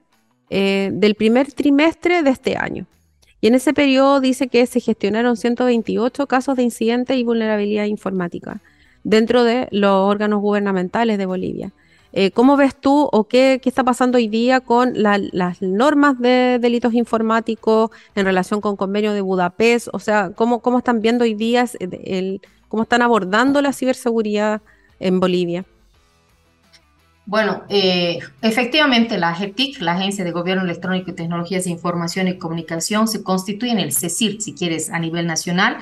del 0.49 1.15
primer 1.15 1.51
trimestre 1.51 2.21
de 2.21 2.29
este 2.29 2.57
año. 2.57 2.85
Y 3.43 3.47
en 3.47 3.55
ese 3.55 3.73
periodo 3.73 4.21
dice 4.21 4.47
que 4.47 4.65
se 4.67 4.79
gestionaron 4.79 5.35
128 5.35 6.27
casos 6.27 6.55
de 6.55 6.63
incidentes 6.63 7.17
y 7.17 7.25
vulnerabilidad 7.25 7.83
informática 7.83 8.61
dentro 9.03 9.43
de 9.43 9.67
los 9.69 9.91
órganos 9.91 10.39
gubernamentales 10.39 11.17
de 11.17 11.25
Bolivia. 11.25 11.73
Eh, 12.13 12.31
¿Cómo 12.31 12.55
ves 12.55 12.73
tú 12.73 13.09
o 13.11 13.25
qué, 13.25 13.59
está 13.65 13.83
pasando 13.83 14.17
hoy 14.17 14.29
día 14.29 14.61
con 14.61 14.93
las 14.95 15.61
normas 15.61 16.21
de 16.21 16.57
delitos 16.61 16.93
informáticos 16.93 17.91
en 18.15 18.23
relación 18.23 18.61
con 18.61 18.77
convenio 18.77 19.11
de 19.11 19.19
Budapest? 19.19 19.89
O 19.91 19.99
sea, 19.99 20.31
¿cómo, 20.33 20.61
cómo 20.61 20.77
están 20.77 21.01
viendo 21.01 21.25
hoy 21.25 21.33
día 21.33 21.65
el, 21.81 22.39
cómo 22.69 22.83
están 22.83 23.01
abordando 23.01 23.61
la 23.61 23.73
ciberseguridad 23.73 24.61
en 25.01 25.19
Bolivia? 25.19 25.65
Bueno, 27.25 27.63
eh, 27.69 28.19
efectivamente 28.41 29.17
la 29.17 29.29
AGETIC, 29.29 29.81
la 29.81 29.93
Agencia 29.93 30.25
de 30.25 30.31
Gobierno 30.31 30.63
Electrónico 30.63 31.11
y 31.11 31.13
Tecnologías 31.13 31.63
de 31.63 31.69
Información 31.69 32.27
y 32.27 32.37
Comunicación, 32.37 33.07
se 33.07 33.23
constituye 33.23 33.71
en 33.71 33.79
el 33.79 33.93
CECIR, 33.93 34.41
si 34.41 34.53
quieres, 34.53 34.89
a 34.89 34.99
nivel 34.99 35.25
nacional, 35.25 35.77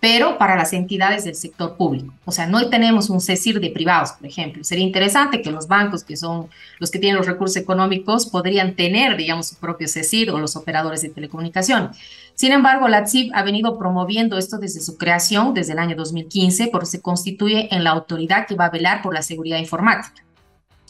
pero 0.00 0.38
para 0.38 0.56
las 0.56 0.72
entidades 0.72 1.24
del 1.24 1.34
sector 1.34 1.76
público. 1.76 2.14
O 2.24 2.32
sea, 2.32 2.46
no 2.46 2.70
tenemos 2.70 3.10
un 3.10 3.20
CECIR 3.20 3.60
de 3.60 3.70
privados, 3.70 4.12
por 4.12 4.26
ejemplo. 4.26 4.64
Sería 4.64 4.86
interesante 4.86 5.42
que 5.42 5.50
los 5.50 5.68
bancos, 5.68 6.02
que 6.02 6.16
son 6.16 6.48
los 6.78 6.90
que 6.90 6.98
tienen 6.98 7.18
los 7.18 7.26
recursos 7.26 7.56
económicos, 7.58 8.26
podrían 8.26 8.74
tener, 8.74 9.18
digamos, 9.18 9.48
su 9.48 9.56
propio 9.56 9.88
CECIR 9.88 10.30
o 10.30 10.38
los 10.38 10.56
operadores 10.56 11.02
de 11.02 11.10
telecomunicación. 11.10 11.90
Sin 12.34 12.52
embargo, 12.52 12.88
la 12.88 13.06
CIP 13.06 13.32
ha 13.34 13.42
venido 13.42 13.78
promoviendo 13.78 14.38
esto 14.38 14.56
desde 14.58 14.80
su 14.80 14.96
creación, 14.96 15.52
desde 15.52 15.72
el 15.72 15.78
año 15.78 15.96
2015, 15.96 16.68
porque 16.68 16.86
se 16.86 17.02
constituye 17.02 17.74
en 17.74 17.84
la 17.84 17.90
autoridad 17.90 18.46
que 18.46 18.54
va 18.54 18.66
a 18.66 18.70
velar 18.70 19.02
por 19.02 19.12
la 19.12 19.22
seguridad 19.22 19.58
informática. 19.58 20.25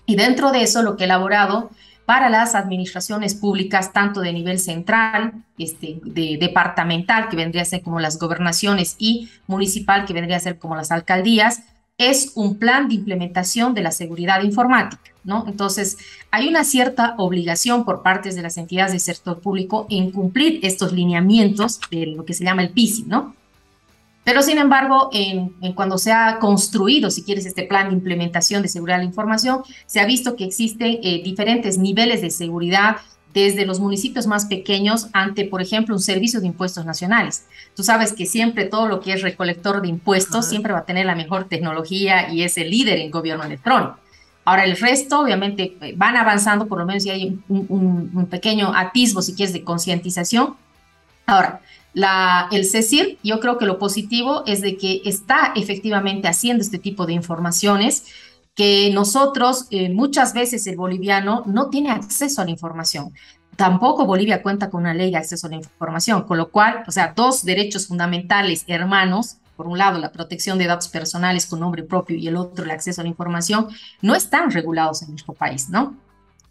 Y 0.07 0.17
dentro 0.17 0.53
de 0.53 0.63
eso, 0.63 0.83
lo 0.83 0.97
que 0.97 1.05
he 1.05 1.07
elaborado 1.07 1.71
para 2.07 2.31
las 2.31 2.55
administraciones 2.55 3.35
públicas, 3.35 3.93
tanto 3.93 4.21
de 4.21 4.33
nivel 4.33 4.61
central, 4.61 5.33
este, 5.59 5.99
de, 6.05 6.39
departamental, 6.41 7.29
que 7.29 7.37
vendría 7.37 7.63
a 7.63 7.67
ser 7.67 7.83
como 7.83 7.99
las 7.99 8.19
gobernaciones, 8.19 8.95
y 8.99 9.29
municipal, 9.49 10.07
que 10.07 10.15
vendría 10.15 10.37
a 10.37 10.41
ser 10.41 10.59
como 10.59 10.77
las 10.77 10.93
alcaldías, 10.93 11.65
es 11.99 12.33
un 12.37 12.59
plan 12.59 12.89
de 12.89 12.95
implementación 12.95 13.75
de 13.75 13.83
la 13.83 13.91
seguridad 13.91 14.43
informática, 14.43 15.11
¿no? 15.25 15.45
Entonces, 15.49 15.97
hay 16.31 16.47
una 16.47 16.63
cierta 16.63 17.15
obligación 17.19 17.85
por 17.85 18.03
parte 18.03 18.33
de 18.33 18.43
las 18.43 18.57
entidades 18.59 18.93
del 18.93 19.01
sector 19.01 19.41
público 19.41 19.87
en 19.91 20.11
cumplir 20.11 20.61
estos 20.63 20.93
lineamientos 20.93 21.81
de 21.91 22.07
lo 22.07 22.25
que 22.25 22.35
se 22.35 22.45
llama 22.45 22.63
el 22.63 22.71
PISI, 22.71 23.05
¿no? 23.05 23.35
Pero 24.27 24.43
sin 24.43 24.59
embargo, 24.59 25.09
en, 25.13 25.51
cuando 25.75 25.99
se 25.99 26.11
ha 26.11 26.41
construido, 26.41 27.13
si 27.13 27.23
quieres, 27.23 27.47
este 27.47 27.63
plan 27.63 27.91
de 27.91 27.95
implementación 27.95 28.61
de 28.61 28.67
seguridad 28.67 28.97
de 28.97 29.05
la 29.05 29.09
información, 29.09 29.63
se 29.87 30.01
ha 30.01 30.05
visto 30.05 30.35
que 30.35 30.43
existen 30.43 30.99
eh, 31.01 31.23
diferentes 31.23 31.79
niveles 31.79 32.23
de 32.23 32.31
seguridad 32.31 32.97
desde 33.33 33.65
los 33.65 33.79
municipios 33.79 34.27
más 34.27 34.47
pequeños 34.47 35.07
ante, 35.13 35.45
por 35.45 35.63
ejemplo, 35.63 35.95
un 35.95 36.01
servicio 36.01 36.41
de 36.41 36.49
impuestos 36.49 36.85
nacionales. 36.85 37.47
Tú 37.77 37.85
sabes 37.85 38.13
que 38.13 38.27
siempre 38.27 38.65
todo 38.65 38.89
lo 38.89 38.99
que 38.99 39.13
es 39.13 39.23
recolector 39.23 39.81
de 39.81 39.87
impuestos 39.87 40.45
siempre 40.45 40.73
va 40.73 40.81
a 40.81 40.85
tener 40.85 41.07
la 41.07 41.15
mejor 41.15 41.45
tecnología 41.45 42.29
y 42.33 42.43
es 42.43 42.59
el 42.59 42.69
líder 42.69 42.99
en 42.99 43.13
gobierno 43.13 43.45
electrónico. 43.45 43.97
Ahora, 44.45 44.65
el 44.65 44.77
resto, 44.77 45.21
obviamente, 45.21 45.77
eh, 45.81 45.95
van 45.97 46.17
avanzando, 46.17 46.67
por 46.67 46.81
lo 46.81 46.85
menos 46.85 47.05
si 47.05 47.11
hay 47.11 47.39
un, 47.49 48.11
un 48.13 48.27
pequeño 48.27 48.73
atisbo, 48.75 49.23
si 49.23 49.35
quieres, 49.35 49.53
de 49.53 49.63
concientización. 49.63 50.57
Ahora, 51.27 51.61
el 52.51 52.65
CECIR, 52.67 53.19
yo 53.23 53.41
creo 53.41 53.57
que 53.57 53.65
lo 53.65 53.79
positivo 53.79 54.45
es 54.47 54.61
de 54.61 54.77
que 54.77 55.01
está 55.05 55.53
efectivamente 55.57 56.29
haciendo 56.29 56.63
este 56.63 56.79
tipo 56.79 57.07
de 57.07 57.15
informaciones 57.15 58.05
que 58.55 58.91
nosotros, 58.93 59.67
eh, 59.71 59.91
muchas 59.91 60.35
veces 60.35 60.67
el 60.67 60.77
boliviano 60.77 61.43
no 61.47 61.69
tiene 61.69 61.91
acceso 61.91 62.43
a 62.43 62.45
la 62.45 62.51
información. 62.51 63.13
Tampoco 63.57 64.05
Bolivia 64.05 64.43
cuenta 64.43 64.69
con 64.69 64.83
una 64.83 64.95
ley 64.95 65.11
de 65.11 65.17
acceso 65.17 65.47
a 65.47 65.51
la 65.51 65.57
información, 65.57 66.25
con 66.25 66.37
lo 66.37 66.51
cual, 66.51 66.85
o 66.87 66.91
sea, 66.91 67.15
dos 67.17 67.45
derechos 67.45 67.87
fundamentales 67.87 68.65
hermanos, 68.67 69.39
por 69.57 69.67
un 69.67 69.79
lado 69.79 69.99
la 69.99 70.13
protección 70.13 70.59
de 70.59 70.67
datos 70.67 70.89
personales 70.89 71.47
con 71.47 71.61
nombre 71.61 71.83
propio 71.83 72.17
y 72.17 72.29
el 72.29 72.37
otro 72.37 72.65
el 72.65 72.71
acceso 72.71 73.01
a 73.01 73.05
la 73.05 73.09
información, 73.09 73.69
no 74.03 74.15
están 74.15 74.51
regulados 74.51 75.03
en 75.03 75.11
nuestro 75.11 75.33
país, 75.33 75.71
¿no? 75.71 75.97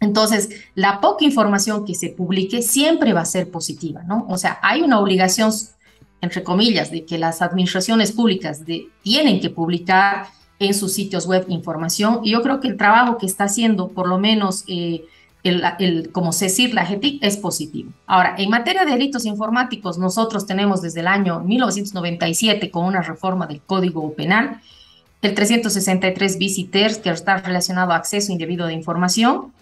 Entonces, 0.00 0.50
la 0.74 1.00
poca 1.00 1.24
información 1.24 1.84
que 1.84 1.94
se 1.94 2.10
publique 2.10 2.62
siempre 2.62 3.12
va 3.12 3.22
a 3.22 3.26
ser 3.26 3.50
positiva, 3.50 4.02
¿no? 4.02 4.26
O 4.28 4.36
sea, 4.36 4.58
hay 4.62 4.82
una 4.82 5.00
obligación, 5.00 5.52
entre 6.20 6.42
comillas, 6.42 6.90
de 6.90 7.04
que 7.04 7.18
las 7.18 7.42
administraciones 7.42 8.12
públicas 8.12 8.62
tienen 9.02 9.40
que 9.40 9.50
publicar 9.50 10.28
en 10.58 10.74
sus 10.74 10.92
sitios 10.92 11.26
web 11.26 11.46
información. 11.48 12.20
Y 12.22 12.32
yo 12.32 12.42
creo 12.42 12.60
que 12.60 12.68
el 12.68 12.76
trabajo 12.76 13.18
que 13.18 13.26
está 13.26 13.44
haciendo, 13.44 13.88
por 13.88 14.08
lo 14.08 14.18
menos, 14.18 14.64
eh, 14.68 15.04
el, 15.42 16.10
como 16.12 16.32
CECIR, 16.32 16.74
la 16.74 16.86
GETIC, 16.86 17.22
es 17.22 17.36
positivo. 17.36 17.92
Ahora, 18.06 18.34
en 18.38 18.50
materia 18.50 18.84
de 18.84 18.92
delitos 18.92 19.24
informáticos, 19.26 19.96
nosotros 19.98 20.46
tenemos 20.46 20.82
desde 20.82 21.00
el 21.00 21.06
año 21.06 21.40
1997 21.40 22.70
con 22.70 22.84
una 22.84 23.02
reforma 23.02 23.46
del 23.46 23.60
Código 23.60 24.12
Penal, 24.14 24.60
el 25.22 25.34
363 25.34 26.38
visiters 26.38 26.98
que 26.98 27.10
está 27.10 27.38
relacionado 27.38 27.92
a 27.92 27.96
acceso 27.96 28.32
indebido 28.32 28.66
de 28.66 28.74
información, 28.74 29.52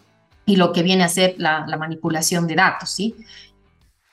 y 0.47 0.57
lo 0.57 0.73
que 0.73 0.83
viene 0.83 1.05
a 1.05 1.09
ser 1.09 1.35
la, 1.39 1.67
manipulación 1.79 2.47
de 2.47 2.55
datos, 2.55 2.91
¿sí? 2.91 3.15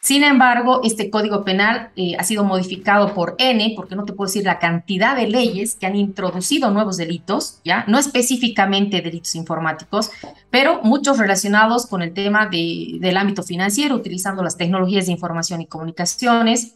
Sin 0.01 0.23
embargo, 0.23 0.81
este 0.83 1.11
código 1.11 1.43
penal 1.43 1.91
eh, 1.95 2.15
ha 2.17 2.23
sido 2.23 2.43
modificado 2.43 3.13
por 3.13 3.35
N, 3.37 3.73
porque 3.75 3.95
no 3.95 4.03
te 4.03 4.13
puedo 4.13 4.27
decir 4.27 4.43
la 4.43 4.57
cantidad 4.57 5.15
de 5.15 5.27
leyes 5.27 5.75
que 5.75 5.85
han 5.85 5.95
introducido 5.95 6.71
nuevos 6.71 6.97
delitos, 6.97 7.59
¿ya? 7.63 7.85
No 7.87 7.99
específicamente 7.99 9.01
delitos 9.01 9.35
informáticos, 9.35 10.09
pero 10.49 10.81
muchos 10.81 11.19
relacionados 11.19 11.85
con 11.85 12.01
el 12.01 12.13
tema 12.13 12.47
de, 12.47 12.97
del 12.99 13.15
ámbito 13.17 13.43
financiero, 13.43 13.95
utilizando 13.95 14.41
las 14.41 14.57
tecnologías 14.57 15.05
de 15.05 15.11
información 15.11 15.61
y 15.61 15.67
comunicaciones, 15.67 16.73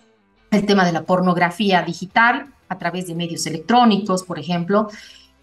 el 0.51 0.65
tema 0.67 0.85
de 0.85 0.91
la 0.91 1.03
pornografía 1.03 1.81
digital 1.81 2.53
a 2.69 2.77
través 2.77 3.07
de 3.07 3.15
medios 3.15 3.45
electrónicos, 3.47 4.23
por 4.23 4.37
ejemplo, 4.37 4.89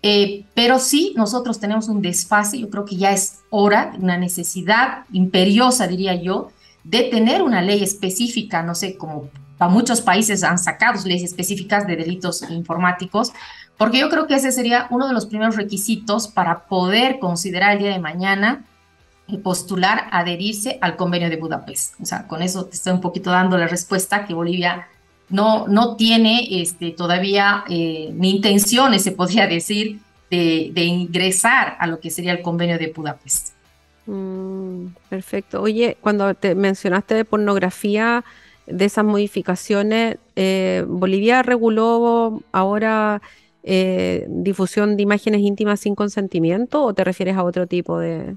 eh, 0.02 0.44
pero 0.54 0.80
sí, 0.80 1.14
nosotros 1.16 1.60
tenemos 1.60 1.88
un 1.88 2.02
desfase, 2.02 2.58
yo 2.58 2.68
creo 2.68 2.84
que 2.84 2.96
ya 2.96 3.12
es 3.12 3.38
hora, 3.50 3.92
una 3.98 4.18
necesidad 4.18 5.04
imperiosa, 5.12 5.86
diría 5.86 6.14
yo, 6.14 6.50
de 6.82 7.04
tener 7.04 7.42
una 7.42 7.62
ley 7.62 7.82
específica, 7.82 8.62
no 8.62 8.74
sé, 8.74 8.96
como 8.96 9.30
para 9.58 9.70
muchos 9.70 10.00
países 10.00 10.42
han 10.42 10.58
sacado 10.58 11.00
leyes 11.04 11.22
específicas 11.22 11.86
de 11.86 11.94
delitos 11.94 12.42
informáticos, 12.50 13.32
porque 13.78 14.00
yo 14.00 14.10
creo 14.10 14.26
que 14.26 14.34
ese 14.34 14.50
sería 14.50 14.88
uno 14.90 15.06
de 15.06 15.14
los 15.14 15.26
primeros 15.26 15.54
requisitos 15.54 16.26
para 16.26 16.66
poder 16.66 17.20
considerar 17.20 17.72
el 17.72 17.78
día 17.78 17.92
de 17.92 18.00
mañana 18.00 18.64
y 19.28 19.38
postular 19.38 20.08
adherirse 20.10 20.78
al 20.80 20.96
convenio 20.96 21.30
de 21.30 21.36
Budapest. 21.36 21.94
O 22.00 22.06
sea, 22.06 22.26
con 22.26 22.42
eso 22.42 22.66
te 22.66 22.74
estoy 22.74 22.92
un 22.92 23.00
poquito 23.00 23.30
dando 23.30 23.56
la 23.56 23.68
respuesta 23.68 24.24
que 24.24 24.34
Bolivia 24.34 24.88
no, 25.28 25.66
no 25.68 25.96
tiene 25.96 26.60
este, 26.62 26.90
todavía 26.90 27.64
eh, 27.68 28.10
ni 28.14 28.30
intenciones, 28.36 29.02
se 29.02 29.12
podría 29.12 29.46
decir, 29.46 30.00
de, 30.30 30.84
ingresar 30.84 31.76
a 31.78 31.86
lo 31.86 32.00
que 32.00 32.10
sería 32.10 32.32
el 32.32 32.42
convenio 32.42 32.78
de 32.78 32.88
Budapest. 32.88 33.54
Mm, 34.06 34.86
perfecto. 35.08 35.60
Oye, 35.60 35.96
cuando 36.00 36.34
te 36.34 36.54
mencionaste 36.54 37.14
de 37.14 37.24
pornografía, 37.24 38.24
de 38.66 38.84
esas 38.84 39.04
modificaciones, 39.04 40.18
eh, 40.36 40.84
¿Bolivia 40.88 41.42
reguló 41.42 42.42
ahora 42.52 43.20
eh, 43.62 44.26
difusión 44.28 44.96
de 44.96 45.02
imágenes 45.02 45.40
íntimas 45.40 45.80
sin 45.80 45.94
consentimiento 45.94 46.82
o 46.82 46.94
te 46.94 47.04
refieres 47.04 47.36
a 47.36 47.44
otro 47.44 47.66
tipo 47.66 47.98
de, 47.98 48.36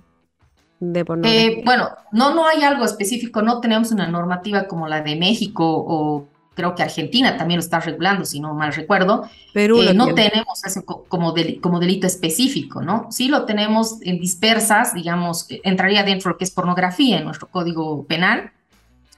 de 0.80 1.06
pornografía? 1.06 1.62
bueno, 1.64 1.90
no, 2.12 2.36
no 2.36 2.46
hay 2.48 2.64
algo 2.64 2.84
específico, 2.86 3.42
no 3.42 3.62
tenemos 3.62 3.92
una 3.92 4.08
normativa 4.08 4.68
como 4.68 4.88
la 4.88 5.02
de 5.02 5.16
México 5.16 5.64
o 5.66 6.28
creo 6.56 6.74
que 6.74 6.82
Argentina 6.82 7.38
también 7.38 7.60
lo 7.60 7.64
está 7.64 7.80
regulando, 7.80 8.26
si 8.26 8.40
no 8.40 8.56
mal 8.56 8.74
recuerdo, 8.74 9.30
Perú 9.54 9.82
eh, 9.84 9.94
no 9.94 10.16
tenemos 10.16 10.64
eso 10.66 10.84
como, 10.84 11.36
como 11.62 11.80
delito 11.80 12.08
específico, 12.08 12.82
¿no? 12.82 13.08
Sí 13.12 13.28
lo 13.28 13.46
tenemos 13.46 13.98
en 14.02 14.20
dispersas, 14.20 14.94
digamos, 14.94 15.46
entraría 15.64 16.04
dentro 16.04 16.30
de 16.30 16.34
lo 16.34 16.38
que 16.40 16.46
es 16.46 16.52
pornografía 16.52 17.20
en 17.20 17.26
nuestro 17.26 17.48
código 17.48 18.06
penal, 18.06 18.52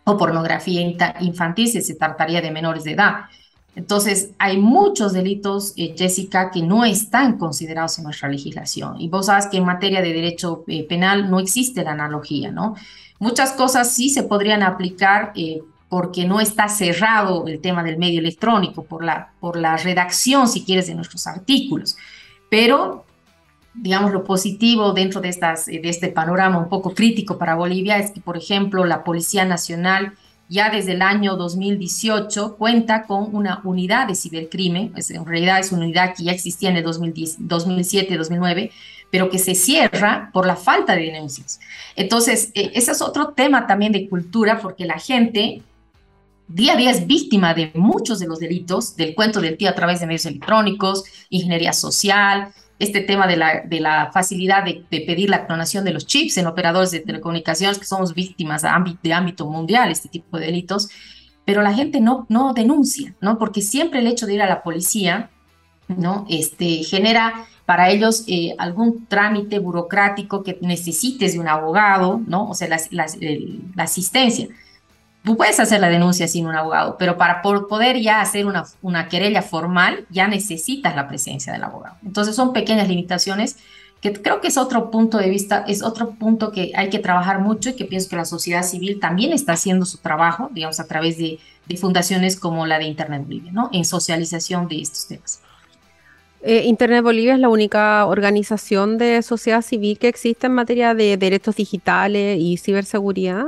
o 0.08 0.17
pornografía 0.17 0.82
infantil 1.20 1.67
si 1.67 1.82
se 1.82 1.96
trataría 1.96 2.41
de 2.41 2.50
menores 2.50 2.86
de 2.86 2.94
edad. 2.94 3.25
Entonces, 3.75 4.32
hay 4.39 4.58
muchos 4.58 5.12
delitos, 5.12 5.74
eh, 5.75 5.94
Jessica, 5.98 6.50
que 6.50 6.63
no 6.63 6.86
están 6.86 7.38
considerados 7.38 7.98
en 7.98 8.06
nuestra 8.06 8.29
legislación. 8.29 9.00
Y 9.01 9.10
vos 9.10 9.25
sabes 9.25 9.48
que 9.48 9.58
en 9.58 9.65
materia 9.65 10.01
de 10.01 10.13
derecho 10.13 10.63
eh, 10.67 10.88
penal 10.88 11.29
no 11.29 11.39
existe 11.39 11.84
la 11.84 11.91
analogía, 11.91 12.51
¿no? 12.51 12.75
Muchas 13.20 13.51
cosas 13.51 13.94
sí 13.94 14.10
se 14.10 14.24
podrían 14.24 14.63
aplicar 14.63 15.34
eh, 15.36 15.62
porque 15.89 16.25
no 16.25 16.39
está 16.39 16.67
cerrado 16.67 17.48
el 17.48 17.62
tema 17.62 17.84
del 17.84 17.98
medio 17.98 18.20
electrónico, 18.20 18.84
por 18.84 19.03
la, 19.03 19.32
por 19.39 19.58
la 19.58 19.77
redacción, 19.77 20.48
si 20.48 20.63
quieres, 20.65 20.88
de 20.88 20.96
nuestros 20.96 21.27
artículos. 21.27 21.98
Pero, 22.50 23.06
digamos, 23.74 24.12
lo 24.12 24.24
positivo 24.24 24.91
dentro 24.94 25.22
de, 25.22 25.29
estas, 25.29 25.65
de 25.67 25.82
este 25.84 26.10
panorama 26.10 26.58
un 26.58 26.70
poco 26.70 26.94
crítico 26.94 27.38
para 27.38 27.56
Bolivia 27.56 27.98
es 28.00 28.12
que, 28.12 28.20
por 28.20 28.38
ejemplo, 28.38 28.86
la 28.86 29.03
Policía 29.03 29.46
Nacional 29.46 30.13
ya 30.50 30.70
desde 30.70 30.94
el 30.94 31.01
año 31.01 31.36
2018 31.36 32.56
cuenta 32.58 33.03
con 33.03 33.36
una 33.36 33.60
unidad 33.63 34.08
de 34.08 34.15
cibercrimen, 34.15 34.94
en 34.96 35.25
realidad 35.25 35.60
es 35.60 35.72
una 35.72 35.84
unidad 35.84 36.15
que 36.15 36.24
ya 36.24 36.32
existía 36.32 36.70
en 36.70 36.77
el 36.77 36.86
2007-2009, 36.86 38.72
pero 39.12 39.29
que 39.29 39.39
se 39.39 39.56
cierra 39.56 40.29
por 40.34 40.46
la 40.46 40.56
falta 40.56 40.96
de 40.96 41.03
denuncias. 41.03 41.60
Entonces, 41.96 42.51
e, 42.53 42.72
ese 42.74 42.91
es 42.91 43.01
otro 43.01 43.29
tema 43.29 43.67
también 43.67 43.91
de 43.91 44.08
cultura, 44.08 44.60
porque 44.62 44.86
la 44.86 45.00
gente 45.00 45.63
día 46.47 46.73
a 46.73 46.75
día 46.75 46.91
es 46.91 47.07
víctima 47.07 47.53
de 47.53 47.71
muchos 47.75 48.19
de 48.19 48.27
los 48.27 48.39
delitos, 48.39 48.95
del 48.95 49.15
cuento 49.15 49.41
del 49.41 49.57
tío 49.57 49.69
a 49.69 49.75
través 49.75 49.99
de 49.99 50.07
medios 50.07 50.25
electrónicos, 50.25 51.03
ingeniería 51.29 51.73
social, 51.73 52.53
este 52.79 53.01
tema 53.01 53.27
de 53.27 53.37
la, 53.37 53.61
de 53.61 53.79
la 53.79 54.11
facilidad 54.11 54.63
de, 54.63 54.85
pedir 54.89 55.29
la 55.29 55.47
clonación 55.47 55.83
de 55.83 55.93
los 55.93 56.05
chips 56.05 56.37
en 56.37 56.47
operadores 56.47 56.91
de 56.91 56.99
telecomunicaciones, 56.99 57.79
que 57.79 57.85
somos 57.85 58.13
víctimas 58.13 58.61
de 58.61 59.13
ámbito, 59.13 59.47
mundial, 59.47 59.91
este 59.91 60.09
tipo 60.09 60.37
de 60.37 60.45
delitos, 60.45 60.89
pero 61.45 61.61
la 61.61 61.73
gente 61.73 62.01
no, 62.01 62.25
no 62.29 62.53
denuncia, 62.53 63.15
¿no? 63.21 63.37
Porque 63.39 63.61
siempre 63.61 63.99
el 63.99 64.07
hecho 64.07 64.25
de 64.25 64.35
ir 64.35 64.41
a 64.41 64.49
la 64.49 64.63
policía, 64.63 65.31
¿no? 65.87 66.25
Este, 66.29 66.83
genera 66.83 67.47
para 67.65 67.89
ellos 67.89 68.23
eh, 68.27 68.53
algún 68.57 69.07
trámite 69.07 69.59
burocrático 69.59 70.43
que 70.43 70.57
necesites 70.61 71.33
de 71.33 71.39
un 71.39 71.47
abogado, 71.47 72.21
¿no? 72.27 72.49
O 72.49 72.53
sea, 72.53 72.67
la, 72.67 72.79
la 72.91 73.83
asistencia. 73.83 74.47
Tú 75.27 75.36
puedes 75.36 75.60
hacer 75.60 75.81
la 75.81 75.89
denuncia 75.89 76.25
sin 76.25 76.48
un 76.48 76.55
abogado, 76.55 76.96
pero 76.98 77.17
para 77.17 77.41
poder 77.41 78.00
ya 78.00 78.22
hacer 78.22 78.46
una, 78.46 78.63
una 78.81 79.10
querella 79.10 79.41
formal 79.41 80.05
ya 80.10 80.29
necesitas 80.29 80.96
la 80.96 81.10
presencia 81.10 81.51
del 81.51 81.65
abogado. 81.65 81.98
Entonces 82.01 82.34
son 82.34 82.53
pequeñas 82.53 82.88
limitaciones 82.88 83.57
que 84.00 84.13
creo 84.13 84.39
que 84.39 84.48
es 84.48 84.55
otro 84.55 84.89
punto 84.89 85.17
de 85.17 85.29
vista, 85.29 85.65
es 85.67 85.84
otro 85.84 86.12
punto 86.12 86.53
que 86.53 86.72
hay 86.75 86.89
que 86.89 87.00
trabajar 87.00 87.41
mucho 87.41 87.72
y 87.72 87.74
que 87.74 87.84
pienso 87.84 88.07
que 88.07 88.15
la 88.15 88.24
sociedad 88.24 88.63
civil 88.63 89.01
también 89.01 89.34
está 89.34 89.51
haciendo 89.51 89.86
su 89.86 89.98
trabajo, 89.98 90.50
digamos, 90.53 90.79
a 90.79 90.88
través 90.88 91.17
de, 91.17 91.39
fundaciones 91.77 92.39
como 92.39 92.65
la 92.65 92.79
de 92.79 92.86
Internet 92.86 93.24
Bolivia, 93.25 93.51
¿no? 93.51 93.69
En 93.74 93.84
socialización 93.84 94.69
de 94.69 94.79
estos 94.79 95.10
temas. 95.10 95.41
Eh, 96.41 96.63
Internet 96.63 97.03
Bolivia 97.03 97.34
es 97.34 97.41
la 97.41 97.50
única 97.50 98.05
organización 98.05 98.98
de 98.98 99.22
sociedad 99.24 99.62
civil 99.62 100.00
que 100.00 100.07
existe 100.07 100.48
en 100.48 100.53
materia 100.53 100.93
de 100.93 101.17
derechos 101.17 101.57
digitales 101.57 102.39
y 102.39 102.55
ciberseguridad. 102.55 103.48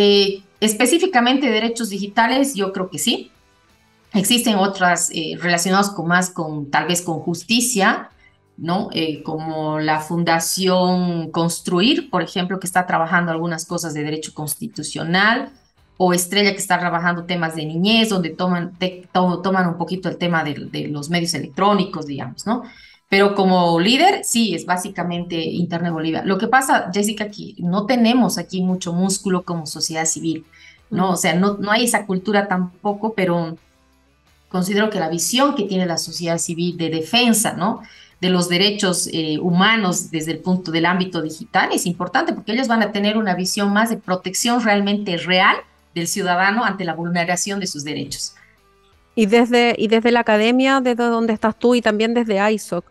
Eh, 0.00 0.42
Específicamente 0.60 1.50
derechos 1.50 1.90
digitales, 1.90 2.54
yo 2.54 2.72
creo 2.72 2.90
que 2.90 2.98
sí. 2.98 3.30
Existen 4.12 4.56
otras 4.56 5.10
eh, 5.12 5.36
relacionadas 5.40 5.90
con 5.90 6.08
más 6.08 6.30
con 6.30 6.70
tal 6.70 6.88
vez 6.88 7.02
con 7.02 7.20
justicia, 7.20 8.10
¿no? 8.56 8.88
Eh, 8.92 9.22
como 9.22 9.78
la 9.78 10.00
Fundación 10.00 11.30
Construir, 11.30 12.10
por 12.10 12.22
ejemplo, 12.22 12.58
que 12.58 12.66
está 12.66 12.86
trabajando 12.86 13.30
algunas 13.30 13.66
cosas 13.66 13.94
de 13.94 14.02
derecho 14.02 14.34
constitucional, 14.34 15.52
o 15.96 16.12
Estrella, 16.12 16.52
que 16.52 16.58
está 16.58 16.78
trabajando 16.78 17.24
temas 17.24 17.54
de 17.54 17.66
niñez, 17.66 18.08
donde 18.08 18.30
toman, 18.30 18.76
toman 19.12 19.68
un 19.68 19.76
poquito 19.76 20.08
el 20.08 20.16
tema 20.16 20.42
de, 20.42 20.54
de 20.70 20.88
los 20.88 21.10
medios 21.10 21.34
electrónicos, 21.34 22.06
digamos, 22.06 22.46
¿no? 22.46 22.62
Pero 23.08 23.34
como 23.34 23.80
líder, 23.80 24.22
sí, 24.24 24.54
es 24.54 24.66
básicamente 24.66 25.36
Internet 25.36 25.92
Bolivia. 25.92 26.22
Lo 26.24 26.36
que 26.36 26.46
pasa, 26.46 26.90
Jessica, 26.92 27.30
que 27.30 27.54
no 27.58 27.86
tenemos 27.86 28.36
aquí 28.36 28.60
mucho 28.60 28.92
músculo 28.92 29.42
como 29.44 29.66
sociedad 29.66 30.04
civil, 30.04 30.44
¿no? 30.90 31.12
O 31.12 31.16
sea, 31.16 31.34
no, 31.34 31.56
no 31.56 31.70
hay 31.70 31.84
esa 31.84 32.04
cultura 32.04 32.48
tampoco, 32.48 33.14
pero 33.14 33.56
considero 34.50 34.90
que 34.90 35.00
la 35.00 35.08
visión 35.08 35.54
que 35.54 35.64
tiene 35.64 35.86
la 35.86 35.96
sociedad 35.96 36.38
civil 36.38 36.76
de 36.76 36.90
defensa, 36.90 37.54
¿no? 37.54 37.82
de 38.20 38.30
los 38.30 38.48
derechos 38.48 39.08
eh, 39.12 39.38
humanos 39.40 40.10
desde 40.10 40.32
el 40.32 40.38
punto 40.38 40.72
del 40.72 40.86
ámbito 40.86 41.22
digital 41.22 41.70
es 41.72 41.86
importante 41.86 42.32
porque 42.32 42.52
ellos 42.52 42.68
van 42.68 42.82
a 42.82 42.90
tener 42.90 43.16
una 43.16 43.34
visión 43.34 43.72
más 43.72 43.90
de 43.90 43.96
protección 43.96 44.62
realmente 44.62 45.16
real 45.18 45.56
del 45.94 46.08
ciudadano 46.08 46.64
ante 46.64 46.84
la 46.84 46.94
vulneración 46.94 47.60
de 47.60 47.66
sus 47.66 47.84
derechos. 47.84 48.34
Y 49.14 49.26
desde, 49.26 49.74
y 49.78 49.88
desde 49.88 50.12
la 50.12 50.20
academia, 50.20 50.80
desde 50.80 51.04
donde 51.04 51.32
estás 51.32 51.58
tú 51.58 51.74
y 51.74 51.82
también 51.82 52.14
desde 52.14 52.52
ISOC, 52.52 52.84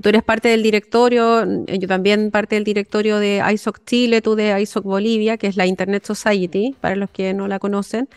tú 0.00 0.08
eres 0.08 0.22
parte 0.22 0.48
del 0.48 0.62
directorio, 0.62 1.42
eh, 1.42 1.78
yo 1.78 1.86
también 1.86 2.30
parte 2.30 2.54
del 2.54 2.64
directorio 2.64 3.18
de 3.18 3.42
ISOC 3.52 3.84
Chile, 3.84 4.22
tú 4.22 4.34
de 4.34 4.60
ISOC 4.62 4.84
Bolivia, 4.84 5.36
que 5.36 5.48
es 5.48 5.56
la 5.56 5.66
Internet 5.66 6.04
Society, 6.04 6.74
para 6.80 6.96
los 6.96 7.10
que 7.10 7.34
no 7.34 7.46
la 7.46 7.58
conocen, 7.58 8.08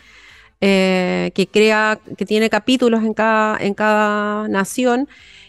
eh, 0.62 1.32
que 1.34 1.46
crea, 1.46 1.98
que 2.16 2.24
tiene 2.24 2.48
capítulos 2.48 3.04
en 3.04 3.12
cada, 3.12 3.58
en 3.58 3.74
cada 3.74 4.48
nación. 4.48 5.06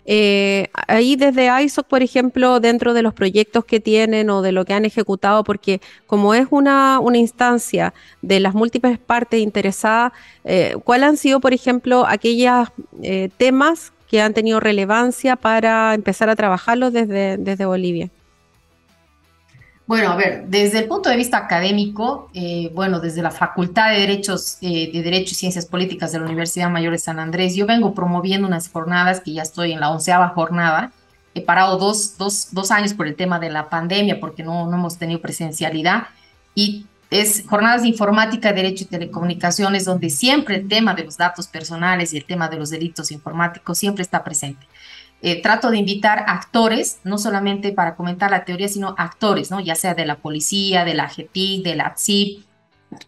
Eh, 0.10 0.70
ahí 0.88 1.16
desde 1.16 1.50
ISOC, 1.64 1.88
por 1.88 2.02
ejemplo, 2.02 2.60
dentro 2.60 2.94
de 2.94 3.02
los 3.02 3.14
proyectos 3.14 3.66
que 3.66 3.80
tienen 3.80 4.30
o 4.30 4.42
de 4.42 4.52
lo 4.52 4.66
que 4.66 4.74
han 4.74 4.86
ejecutado, 4.86 5.44
porque 5.44 5.82
como 6.08 6.34
es 6.34 6.48
una, 6.50 7.00
una 7.00 7.18
instancia 7.18 7.94
de 8.22 8.40
las 8.40 8.54
múltiples 8.54 9.00
partes 9.00 9.42
interesadas, 9.42 10.14
¿cuáles 10.86 11.10
han 11.10 11.18
sido, 11.18 11.42
por 11.42 11.54
ejemplo, 11.54 12.06
aquellos 12.08 12.70
temas 13.38 13.92
que 14.08 14.22
han 14.22 14.34
tenido 14.34 14.60
relevancia 14.60 15.36
para 15.36 15.94
empezar 15.94 16.30
a 16.30 16.36
trabajarlos 16.36 16.94
desde, 16.94 17.38
desde 17.38 17.66
Bolivia? 17.66 18.10
Bueno, 19.88 20.12
a 20.12 20.18
ver, 20.18 20.48
desde 20.48 20.80
el 20.80 20.88
punto 20.90 21.10
de 21.10 21.16
vista 21.16 21.38
académico, 21.38 22.30
eh, 22.34 22.70
bueno, 22.74 23.00
desde 23.00 23.22
la 23.22 23.32
Facultad 23.32 23.92
de 23.92 24.02
Derechos, 24.02 24.58
eh, 24.62 24.92
de 24.92 25.02
Derecho 25.02 25.32
y 25.32 25.36
Ciencias 25.36 25.66
Políticas 25.66 26.12
de 26.12 26.20
la 26.20 26.26
Universidad 26.26 26.70
Mayor 26.70 26.92
de 26.92 26.98
San 26.98 27.20
Andrés, 27.20 27.56
yo 27.56 27.66
vengo 27.66 27.94
promoviendo 27.94 28.48
unas 28.48 28.70
jornadas 28.70 29.22
que 29.22 29.32
ya 29.32 29.44
estoy 29.44 29.72
en 29.72 29.80
la 29.80 29.90
onceava 29.90 30.28
jornada. 30.30 30.92
He 31.34 31.42
parado 31.42 31.78
dos, 31.78 32.18
dos, 32.18 32.50
dos 32.52 32.70
años 32.72 32.94
por 32.94 33.08
el 33.08 33.16
tema 33.16 33.40
de 33.40 33.50
la 33.50 33.70
pandemia 33.70 34.20
porque 34.20 34.44
no, 34.44 34.70
no 34.70 34.76
hemos 34.76 34.98
tenido 34.98 35.22
presencialidad 35.22 36.08
y 36.54 36.86
es 37.10 37.44
jornadas 37.48 37.84
de 37.84 37.90
informática, 37.90 38.52
derecho 38.52 38.84
y 38.84 38.88
telecomunicaciones, 38.88 39.86
donde 39.86 40.10
siempre 40.10 40.56
el 40.56 40.68
tema 40.68 40.94
de 40.94 41.04
los 41.04 41.18
datos 41.18 41.48
personales 41.48 42.14
y 42.14 42.18
el 42.18 42.26
tema 42.26 42.50
de 42.50 42.58
los 42.58 42.70
delitos 42.70 43.12
informáticos 43.12 43.78
siempre 43.78 44.04
está 44.04 44.24
presente. 44.24 44.68
Eh, 45.22 45.42
trato 45.42 45.72
de 45.72 45.78
invitar 45.78 46.26
actores, 46.28 47.00
no 47.04 47.18
solamente 47.18 47.72
para 47.72 47.96
comentar 47.96 48.30
la 48.30 48.46
teoría, 48.46 48.68
sino 48.68 48.94
actores, 48.98 49.50
¿no? 49.50 49.60
ya 49.60 49.74
sea 49.74 49.96
de 49.96 50.06
la 50.06 50.18
policía, 50.18 50.86
de 50.86 50.94
la 50.94 51.10
GETIC, 51.10 51.64
de 51.64 51.76
la 51.76 51.96
CIP, 51.98 52.46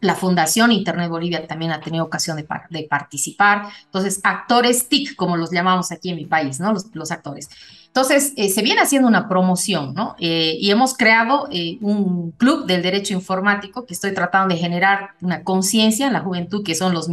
la 0.02 0.16
Fundación 0.16 0.72
Internet 0.72 1.10
Bolivia 1.10 1.48
también 1.48 1.72
ha 1.72 1.80
tenido 1.80 2.04
ocasión 2.04 2.38
de, 2.38 2.84
participar. 2.84 3.70
Entonces, 3.86 4.20
actores 4.24 4.90
TIC, 4.90 5.16
como 5.16 5.38
los 5.38 5.52
llamamos 5.52 5.92
aquí 5.92 6.10
en 6.10 6.18
mi 6.18 6.26
país, 6.26 6.60
¿no? 6.60 6.74
Los 6.94 7.12
actores. 7.12 7.50
Entonces, 7.90 8.34
eh, 8.38 8.50
se 8.50 8.62
viene 8.62 8.82
haciendo 8.82 9.08
una 9.08 9.28
promoción, 9.28 9.96
¿no? 9.96 10.16
Eh, 10.20 10.56
y 10.60 10.70
hemos 10.70 10.94
creado 10.96 11.48
eh, 11.52 11.80
un 11.82 12.32
club 12.32 12.68
del 12.68 12.84
derecho 12.84 13.16
informático 13.16 13.88
que 13.88 13.96
estoy 13.96 14.14
tratando 14.14 14.54
de 14.54 14.62
generar 14.62 15.12
una 15.22 15.44
conciencia 15.44 16.06
en 16.06 16.14
la 16.14 16.20
juventud, 16.20 16.64
que 16.64 16.76
son 16.76 16.94
los, 16.94 17.10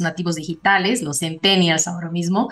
nativos 0.00 0.36
digitales, 0.36 1.02
los 1.02 1.18
centennials 1.18 1.88
ahora 1.88 2.10
mismo, 2.10 2.48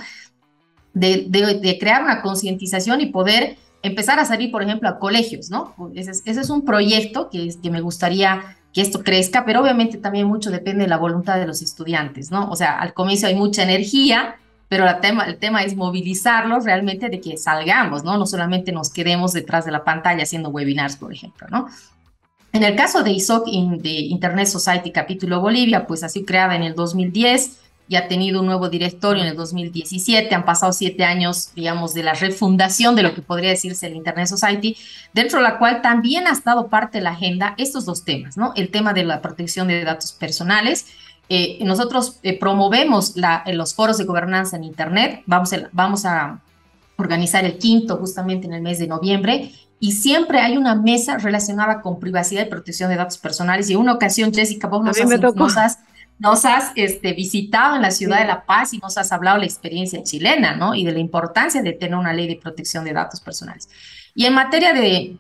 de, 0.93 1.77
crear 1.79 2.03
una 2.03 2.21
concientización 2.21 3.01
y 3.01 3.07
poder 3.07 3.57
empezar 3.83 4.19
a 4.19 4.25
salir, 4.25 4.51
por 4.51 4.65
ejemplo, 4.65 4.89
a 4.89 4.99
colegios, 4.99 5.49
¿no? 5.49 5.75
Ese 5.95 6.11
es, 6.11 6.23
ese 6.25 6.41
es 6.41 6.51
un 6.51 6.65
proyecto 6.65 7.31
que, 7.31 7.49
que 7.63 7.71
me 7.71 7.81
gustaría 7.81 8.57
que 8.73 8.81
esto 8.81 9.05
crezca, 9.05 9.45
pero 9.45 9.63
obviamente 9.63 9.99
también 9.99 10.27
mucho 10.27 10.51
depende 10.51 10.83
de 10.83 10.89
la 10.89 10.97
voluntad 10.97 11.39
de 11.39 11.47
los 11.47 11.63
estudiantes, 11.63 12.33
¿no? 12.33 12.51
O 12.51 12.57
sea, 12.57 12.77
al 12.77 12.93
comienzo 12.93 13.29
hay 13.29 13.37
mucha 13.37 13.63
energía, 13.63 14.35
pero 14.69 14.89
el 14.89 15.01
tema, 15.01 15.25
el 15.25 15.39
tema 15.39 15.63
es 15.63 15.75
movilizarlos 15.75 16.65
realmente 16.65 17.09
de 17.09 17.21
que 17.21 17.37
salgamos, 17.37 18.05
¿no? 18.05 18.19
No 18.19 18.27
solamente 18.27 18.71
nos 18.71 18.91
quedemos 18.91 19.33
detrás 19.33 19.65
de 19.65 19.73
la 19.73 19.85
pantalla 19.85 20.23
haciendo 20.23 20.51
webinars, 20.51 20.97
por 20.97 21.13
ejemplo, 21.13 21.47
¿no? 21.51 21.69
En 22.53 22.63
el 22.63 22.77
caso 22.77 23.03
de 23.03 23.13
ISOC, 23.13 23.47
de 23.47 23.91
Internet 23.91 24.47
Society 24.47 24.91
Capítulo 24.91 25.41
Bolivia, 25.41 25.87
pues 25.87 26.03
ha 26.03 26.09
sido 26.09 26.27
creada 26.27 26.57
en 26.57 26.63
el 26.63 26.75
2010 26.75 27.61
y 27.89 27.97
ha 27.97 28.07
tenido 28.09 28.41
un 28.41 28.47
nuevo 28.47 28.69
directorio 28.69 29.23
en 29.23 29.31
el 29.31 29.37
2017. 29.37 30.35
Han 30.35 30.45
pasado 30.45 30.73
siete 30.73 31.05
años, 31.05 31.53
digamos, 31.55 31.95
de 31.95 32.03
la 32.03 32.13
refundación 32.13 32.95
de 32.95 33.03
lo 33.03 33.15
que 33.15 33.23
podría 33.23 33.51
decirse 33.51 33.87
el 33.87 33.97
Internet 33.97 34.27
Society, 34.27 34.77
dentro 35.15 35.39
de 35.39 35.45
la 35.45 35.59
cual 35.59 35.81
también 35.81 36.27
ha 36.27 36.33
estado 36.33 36.69
parte 36.69 36.99
de 36.99 37.05
la 37.05 37.11
agenda 37.11 37.55
estos 37.57 37.87
dos 37.87 38.05
temas, 38.05 38.37
¿no? 38.37 38.53
El 38.57 38.71
tema 38.71 38.93
de 38.93 39.05
la 39.05 39.23
protección 39.23 39.69
de 39.69 39.85
datos 39.85 40.13
personales 40.13 40.87
eh, 41.29 41.59
nosotros 41.63 42.19
eh, 42.23 42.39
promovemos 42.39 43.17
la, 43.17 43.45
los 43.53 43.75
foros 43.75 43.99
de 43.99 44.05
gobernanza 44.05 44.57
en 44.57 44.65
Internet. 44.65 45.23
Vamos 45.27 45.53
a, 45.53 45.69
vamos 45.73 46.05
a 46.05 46.41
organizar 46.97 47.45
el 47.45 47.59
quinto 47.59 47.97
justamente 47.97 48.47
en 48.47 48.55
el 48.55 48.63
mes 48.63 48.79
de 48.79 48.87
noviembre 48.87 49.53
y 49.81 49.93
siempre 49.93 50.41
hay 50.41 50.57
una 50.57 50.75
mesa 50.75 51.19
relacionada 51.19 51.81
con 51.81 52.01
privacidad 52.01 52.47
y 52.47 52.49
protección 52.49 52.91
de 52.91 52.97
datos 52.97 53.19
personales. 53.19 53.71
Y 53.71 53.75
en 53.75 53.81
una 53.81 53.93
ocasión, 53.93 54.33
Jessica, 54.33 54.67
vos 54.67 54.83
nos 54.83 55.57
has, 55.57 55.79
nos 56.19 56.45
has, 56.45 56.73
este, 56.75 57.13
visitado 57.13 57.77
en 57.77 57.83
la 57.83 57.93
ciudad 57.93 58.19
de 58.19 58.27
La 58.27 58.45
Paz 58.45 58.75
y 58.75 58.79
nos 58.79 58.99
has 58.99 59.13
hablado 59.13 59.37
de 59.37 59.43
la 59.43 59.47
experiencia 59.47 60.03
chilena, 60.03 60.57
¿no? 60.57 60.75
Y 60.75 60.85
de 60.85 60.93
la 60.93 60.99
importancia 60.99 61.63
de 61.63 61.73
tener 61.73 61.97
una 61.97 62.13
ley 62.13 62.27
de 62.27 62.37
protección 62.37 62.85
de 62.85 62.93
datos 62.93 63.21
personales. 63.21 63.69
Y 64.15 64.27
en 64.27 64.35
materia 64.35 64.73
de, 64.73 65.17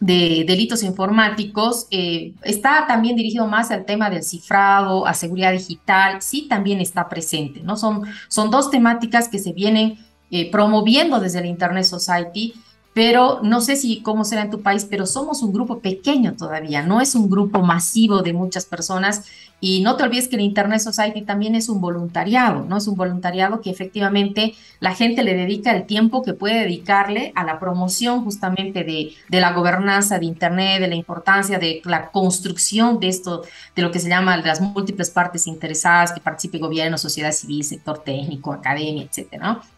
de 0.00 0.44
delitos 0.46 0.82
informáticos, 0.82 1.86
eh, 1.90 2.34
está 2.42 2.86
también 2.86 3.16
dirigido 3.16 3.46
más 3.46 3.70
al 3.70 3.84
tema 3.84 4.10
del 4.10 4.22
cifrado, 4.22 5.06
a 5.06 5.14
seguridad 5.14 5.52
digital, 5.52 6.20
sí 6.20 6.46
también 6.48 6.80
está 6.80 7.08
presente, 7.08 7.60
¿no? 7.62 7.76
Son, 7.76 8.02
son 8.28 8.50
dos 8.50 8.70
temáticas 8.70 9.28
que 9.28 9.38
se 9.38 9.52
vienen 9.52 9.98
eh, 10.30 10.50
promoviendo 10.50 11.20
desde 11.20 11.40
la 11.40 11.46
Internet 11.46 11.84
Society 11.84 12.54
pero 12.96 13.40
no 13.42 13.60
sé 13.60 13.76
si 13.76 14.00
cómo 14.00 14.24
será 14.24 14.40
en 14.40 14.50
tu 14.50 14.62
país, 14.62 14.86
pero 14.88 15.04
somos 15.04 15.42
un 15.42 15.52
grupo 15.52 15.80
pequeño 15.80 16.32
todavía, 16.34 16.80
no 16.82 17.02
es 17.02 17.14
un 17.14 17.28
grupo 17.28 17.60
masivo 17.60 18.22
de 18.22 18.32
muchas 18.32 18.64
personas 18.64 19.26
y 19.60 19.82
no 19.82 19.96
te 19.96 20.04
olvides 20.04 20.28
que 20.28 20.36
el 20.36 20.40
Internet 20.40 20.80
Society 20.80 21.20
también 21.20 21.54
es 21.54 21.68
un 21.68 21.82
voluntariado, 21.82 22.64
¿no? 22.64 22.78
Es 22.78 22.88
un 22.88 22.96
voluntariado 22.96 23.60
que 23.60 23.68
efectivamente 23.68 24.54
la 24.80 24.94
gente 24.94 25.24
le 25.24 25.34
dedica 25.34 25.72
el 25.72 25.84
tiempo 25.84 26.22
que 26.22 26.32
puede 26.32 26.60
dedicarle 26.60 27.32
a 27.34 27.44
la 27.44 27.60
promoción 27.60 28.24
justamente 28.24 28.82
de, 28.82 29.12
de 29.28 29.40
la 29.40 29.52
gobernanza 29.52 30.18
de 30.18 30.24
Internet, 30.24 30.80
de 30.80 30.88
la 30.88 30.94
importancia 30.94 31.58
de 31.58 31.82
la 31.84 32.10
construcción 32.10 32.98
de 32.98 33.08
esto, 33.08 33.42
de 33.74 33.82
lo 33.82 33.90
que 33.90 33.98
se 33.98 34.08
llama 34.08 34.38
las 34.38 34.62
múltiples 34.62 35.10
partes 35.10 35.46
interesadas, 35.46 36.14
que 36.14 36.20
participe 36.22 36.56
gobierno, 36.56 36.96
sociedad 36.96 37.32
civil, 37.32 37.62
sector 37.62 37.98
técnico, 37.98 38.54
academia, 38.54 39.02
etcétera, 39.02 39.46
¿no? 39.52 39.75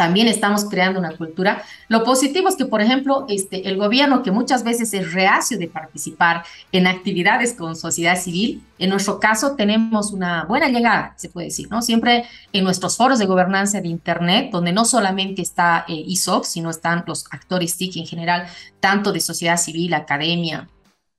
También 0.00 0.28
estamos 0.28 0.64
creando 0.64 0.98
una 0.98 1.14
cultura. 1.14 1.62
Lo 1.88 2.04
positivo 2.04 2.48
es 2.48 2.56
que, 2.56 2.64
por 2.64 2.80
ejemplo, 2.80 3.26
este, 3.28 3.68
el 3.68 3.76
gobierno, 3.76 4.22
que 4.22 4.30
muchas 4.30 4.64
veces 4.64 4.94
es 4.94 5.12
reacio 5.12 5.58
de 5.58 5.68
participar 5.68 6.42
en 6.72 6.86
actividades 6.86 7.52
con 7.52 7.76
sociedad 7.76 8.18
civil, 8.18 8.62
en 8.78 8.88
nuestro 8.88 9.20
caso 9.20 9.56
tenemos 9.56 10.10
una 10.12 10.44
buena 10.44 10.70
llegada, 10.70 11.12
se 11.18 11.28
puede 11.28 11.48
decir, 11.48 11.68
¿no? 11.70 11.82
Siempre 11.82 12.24
en 12.54 12.64
nuestros 12.64 12.96
foros 12.96 13.18
de 13.18 13.26
gobernanza 13.26 13.82
de 13.82 13.88
Internet, 13.88 14.48
donde 14.50 14.72
no 14.72 14.86
solamente 14.86 15.42
está 15.42 15.84
eh, 15.86 15.92
ISOC, 15.92 16.44
sino 16.44 16.70
están 16.70 17.04
los 17.06 17.26
actores 17.30 17.76
TIC 17.76 17.98
en 17.98 18.06
general, 18.06 18.46
tanto 18.80 19.12
de 19.12 19.20
sociedad 19.20 19.58
civil, 19.58 19.92
academia 19.92 20.66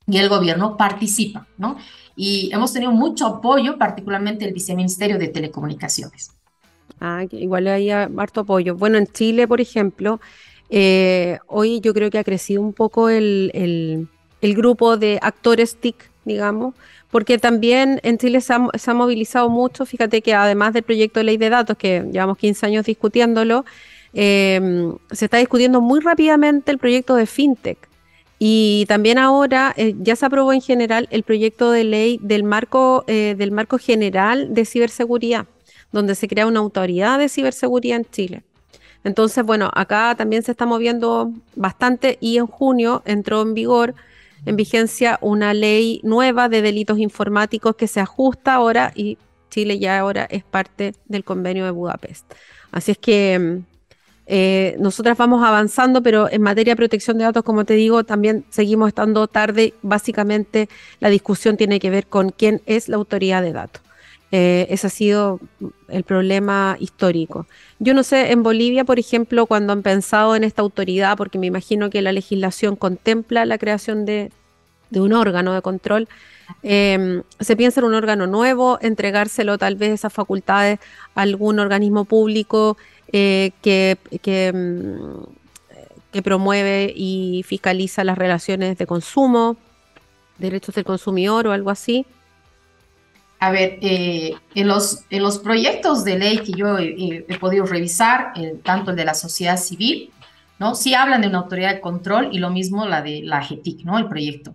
y 0.07 0.17
el 0.17 0.27
gobierno, 0.27 0.75
participan, 0.75 1.45
¿no? 1.59 1.77
Y 2.15 2.49
hemos 2.51 2.73
tenido 2.73 2.93
mucho 2.93 3.27
apoyo, 3.27 3.77
particularmente 3.77 4.43
el 4.43 4.55
Viceministerio 4.55 5.19
de 5.19 5.27
Telecomunicaciones. 5.27 6.31
Ah, 6.99 7.25
igual 7.31 7.67
hay 7.67 7.89
harto 7.89 8.41
apoyo. 8.41 8.75
Bueno, 8.75 8.97
en 8.97 9.07
Chile, 9.07 9.47
por 9.47 9.61
ejemplo, 9.61 10.19
eh, 10.69 11.39
hoy 11.47 11.81
yo 11.81 11.93
creo 11.93 12.09
que 12.09 12.17
ha 12.17 12.23
crecido 12.23 12.61
un 12.61 12.73
poco 12.73 13.09
el, 13.09 13.51
el, 14.41 14.55
grupo 14.55 14.97
de 14.97 15.19
actores 15.21 15.75
TIC, 15.75 16.09
digamos, 16.23 16.75
porque 17.11 17.37
también 17.37 17.99
en 18.03 18.17
Chile 18.17 18.39
se 18.41 18.53
ha, 18.53 18.93
movilizado 18.93 19.49
mucho. 19.49 19.85
Fíjate 19.85 20.21
que 20.21 20.33
además 20.33 20.73
del 20.73 20.83
proyecto 20.83 21.19
de 21.19 21.25
ley 21.25 21.37
de 21.37 21.49
datos, 21.49 21.77
que 21.77 22.05
llevamos 22.11 22.37
15 22.37 22.65
años 22.65 22.85
discutiéndolo, 22.85 23.65
em, 24.13 24.95
se 25.11 25.25
está 25.25 25.37
discutiendo 25.37 25.81
muy 25.81 25.99
rápidamente 25.99 26.71
el 26.71 26.77
proyecto 26.77 27.15
de 27.15 27.25
FinTech. 27.25 27.77
Y 28.39 28.85
también 28.87 29.17
ahora 29.19 29.73
eh, 29.77 29.93
ya 29.99 30.15
se 30.15 30.25
aprobó 30.25 30.53
en 30.53 30.61
general 30.61 31.07
el 31.11 31.23
proyecto 31.23 31.71
de 31.71 31.83
ley 31.83 32.19
del 32.23 32.43
marco, 32.43 33.03
eh, 33.07 33.35
del 33.37 33.51
marco 33.51 33.77
general 33.77 34.53
de 34.53 34.65
ciberseguridad 34.65 35.45
donde 35.91 36.15
se 36.15 36.27
crea 36.27 36.47
una 36.47 36.59
autoridad 36.59 37.19
de 37.19 37.29
ciberseguridad 37.29 37.97
en 37.97 38.05
Chile. 38.05 38.43
Entonces, 39.03 39.43
bueno, 39.43 39.71
acá 39.73 40.13
también 40.15 40.43
se 40.43 40.51
está 40.51 40.65
moviendo 40.65 41.31
bastante 41.55 42.17
y 42.21 42.37
en 42.37 42.47
junio 42.47 43.01
entró 43.05 43.41
en 43.41 43.53
vigor, 43.53 43.95
en 44.45 44.55
vigencia, 44.55 45.17
una 45.21 45.53
ley 45.53 46.01
nueva 46.03 46.49
de 46.49 46.61
delitos 46.61 46.99
informáticos 46.99 47.75
que 47.75 47.87
se 47.87 47.99
ajusta 47.99 48.53
ahora 48.53 48.91
y 48.95 49.17
Chile 49.49 49.79
ya 49.79 49.99
ahora 49.99 50.25
es 50.29 50.43
parte 50.43 50.93
del 51.05 51.23
convenio 51.23 51.65
de 51.65 51.71
Budapest. 51.71 52.31
Así 52.71 52.91
es 52.91 52.97
que 52.97 53.61
eh, 54.27 54.75
nosotras 54.79 55.17
vamos 55.17 55.43
avanzando, 55.43 56.01
pero 56.01 56.31
en 56.31 56.41
materia 56.41 56.73
de 56.73 56.77
protección 56.77 57.17
de 57.17 57.25
datos, 57.25 57.43
como 57.43 57.65
te 57.65 57.73
digo, 57.73 58.03
también 58.03 58.45
seguimos 58.49 58.87
estando 58.87 59.27
tarde. 59.27 59.73
Básicamente 59.81 60.69
la 60.99 61.09
discusión 61.09 61.57
tiene 61.57 61.79
que 61.79 61.89
ver 61.89 62.07
con 62.07 62.29
quién 62.29 62.61
es 62.65 62.87
la 62.87 62.95
autoridad 62.97 63.41
de 63.41 63.51
datos. 63.51 63.81
Eh, 64.33 64.67
ese 64.69 64.87
ha 64.87 64.89
sido 64.89 65.41
el 65.89 66.03
problema 66.03 66.77
histórico. 66.79 67.47
Yo 67.79 67.93
no 67.93 68.03
sé, 68.03 68.31
en 68.31 68.43
Bolivia, 68.43 68.85
por 68.85 68.97
ejemplo, 68.97 69.45
cuando 69.45 69.73
han 69.73 69.81
pensado 69.81 70.37
en 70.37 70.45
esta 70.45 70.61
autoridad, 70.61 71.17
porque 71.17 71.37
me 71.37 71.47
imagino 71.47 71.89
que 71.89 72.01
la 72.01 72.13
legislación 72.13 72.77
contempla 72.77 73.45
la 73.45 73.57
creación 73.57 74.05
de, 74.05 74.31
un 74.93 75.11
órgano 75.11 75.53
de 75.53 75.61
control, 75.61 76.07
em, 76.63 77.23
se 77.41 77.57
piensa 77.57 77.81
en 77.81 77.87
un 77.87 77.93
órgano 77.93 78.25
nuevo, 78.25 78.79
entregárselo 78.81 79.57
tal 79.57 79.75
vez 79.75 79.91
esas 79.91 80.13
facultades 80.13 80.79
a 81.15 81.21
algún 81.21 81.59
organismo 81.59 82.05
público 82.05 82.77
eh, 83.11 83.51
mm, 84.53 85.23
que 86.11 86.21
promueve 86.23 86.93
y 86.95 87.43
fiscaliza 87.45 88.05
las 88.05 88.17
relaciones 88.17 88.77
de 88.77 88.87
consumo, 88.87 89.57
derechos 90.37 90.75
del 90.75 90.85
consumidor 90.85 91.47
o 91.47 91.51
algo 91.51 91.69
así. 91.69 92.05
A 93.41 93.49
ver, 93.49 93.79
eh, 93.81 94.35
en, 94.53 94.67
los, 94.67 94.99
en 95.09 95.23
los 95.23 95.39
proyectos 95.39 96.03
de 96.03 96.19
ley 96.19 96.37
que 96.37 96.51
yo 96.51 96.77
he, 96.77 97.25
podido 97.39 97.65
revisar, 97.65 98.33
tanto 98.63 98.91
el 98.91 98.97
de 98.97 99.03
la 99.03 99.15
sociedad 99.15 99.57
civil, 99.57 100.11
¿no? 100.59 100.75
Sí 100.75 100.93
hablan 100.93 101.21
de 101.21 101.27
una 101.27 101.39
autoridad 101.39 101.73
de 101.73 101.81
control 101.81 102.29
y 102.31 102.37
lo 102.37 102.51
mismo 102.51 102.85
la 102.85 103.01
de 103.01 103.23
la 103.23 103.43
GETIC, 103.43 103.83
¿no? 103.83 103.97
El 103.97 104.07
proyecto. 104.07 104.53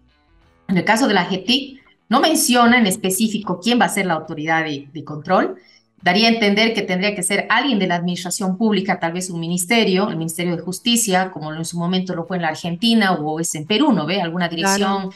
En 0.68 0.76
el 0.76 0.84
caso 0.84 1.08
de 1.08 1.14
la 1.14 1.24
GETIC, 1.24 1.82
no 2.08 2.20
menciona 2.20 2.78
en 2.78 2.86
específico 2.86 3.58
quién 3.60 3.80
va 3.80 3.86
a 3.86 3.88
ser 3.88 4.06
la 4.06 4.14
autoridad 4.14 4.62
de, 4.62 4.88
de 4.92 5.02
control. 5.02 5.56
Daría 6.00 6.28
a 6.28 6.32
entender 6.32 6.72
que 6.72 6.82
tendría 6.82 7.16
que 7.16 7.24
ser 7.24 7.48
alguien 7.50 7.80
de 7.80 7.88
la 7.88 7.96
administración 7.96 8.56
pública, 8.56 9.00
tal 9.00 9.14
vez 9.14 9.30
un 9.30 9.40
ministerio, 9.40 10.08
el 10.08 10.16
Ministerio 10.16 10.54
de 10.54 10.62
Justicia, 10.62 11.32
como 11.32 11.52
en 11.52 11.64
su 11.64 11.76
momento 11.76 12.14
lo 12.14 12.24
fue 12.24 12.36
en 12.36 12.42
la 12.42 12.50
Argentina 12.50 13.14
o 13.14 13.40
es 13.40 13.52
en 13.56 13.66
Perú, 13.66 13.92
¿no 13.92 14.06
ve? 14.06 14.20
Alguna 14.20 14.48
dirección 14.48 15.10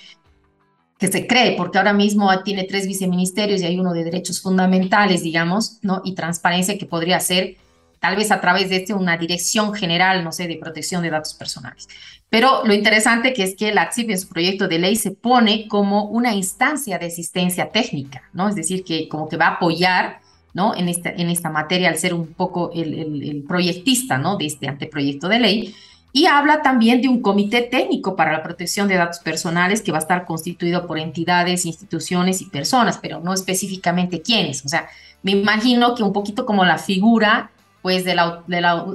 que 1.01 1.09
se 1.09 1.27
cree, 1.27 1.57
porque 1.57 1.79
ahora 1.79 1.95
mismo 1.95 2.31
tiene 2.43 2.65
tres 2.65 2.87
viceministerios 2.87 3.63
y 3.63 3.65
hay 3.65 3.81
uno 3.81 3.95
de 3.95 4.05
derechos 4.05 4.43
fundamentales, 4.43 5.23
digamos, 5.23 5.79
¿no? 5.81 6.03
Y 6.05 6.15
transparencia 6.15 6.77
que 6.77 6.85
podría 6.85 7.19
ser 7.21 7.57
tal 8.01 8.17
vez 8.17 8.31
a 8.31 8.41
través 8.41 8.69
de 8.69 8.77
este 8.77 8.93
una 8.93 9.17
dirección 9.17 9.73
general, 9.73 10.23
no 10.23 10.31
sé, 10.31 10.47
de 10.47 10.57
protección 10.57 11.03
de 11.03 11.09
datos 11.09 11.33
personales. 11.33 11.89
Pero 12.29 12.67
lo 12.67 12.75
interesante 12.75 13.33
que 13.33 13.45
es 13.45 13.57
que 13.57 13.73
la 13.73 13.91
CIP 13.91 14.11
en 14.11 14.21
su 14.21 14.29
proyecto 14.29 14.69
de 14.69 14.79
ley 14.79 14.95
se 14.95 15.13
pone 15.13 15.69
como 15.69 16.05
una 16.05 16.35
instancia 16.35 16.99
de 16.99 17.07
asistencia 17.07 17.71
técnica, 17.71 18.23
¿no? 18.35 18.51
Es 18.51 18.55
decir, 18.55 18.85
que 18.85 19.09
como 19.09 19.27
que 19.27 19.39
va 19.39 19.47
a 19.47 19.55
apoyar, 19.55 20.21
¿no? 20.53 20.77
En 20.77 20.91
esta, 20.91 21.09
en 21.09 21.31
esta 21.31 21.49
materia 21.49 21.89
al 21.89 21.97
ser 21.97 22.13
un 22.13 22.35
poco 22.35 22.73
el, 22.75 23.23
el 23.23 23.43
proyectista, 23.49 24.19
¿no? 24.19 24.37
De 24.37 24.45
este 24.45 24.69
anteproyecto 24.69 25.29
de 25.29 25.41
ley 25.41 25.75
y 26.13 26.27
habla 26.27 26.63
también 26.63 27.01
de 27.03 27.09
un 27.09 27.23
comité 27.23 27.63
técnico 27.63 28.17
para 28.17 28.33
la 28.33 28.43
protección 28.43 28.89
de 28.89 28.97
datos 28.97 29.21
personales 29.21 29.81
que 29.83 29.93
va 29.93 29.99
a 29.99 30.01
estar 30.01 30.27
constituido 30.27 30.87
por 30.87 30.99
entidades, 30.99 31.67
instituciones 31.67 32.41
y 32.43 32.47
personas, 32.47 32.99
pero 33.01 33.21
no 33.21 33.33
específicamente 33.33 34.21
quiénes. 34.21 34.65
O 34.65 34.69
sea, 34.69 34.89
me 35.23 35.33
imagino 35.33 35.95
que 35.95 36.03
un 36.03 36.13
poquito 36.13 36.47
como 36.47 36.65
la 36.65 36.79
figura 36.79 37.51
pues 37.83 38.05
de 38.05 38.15
la, 38.15 38.43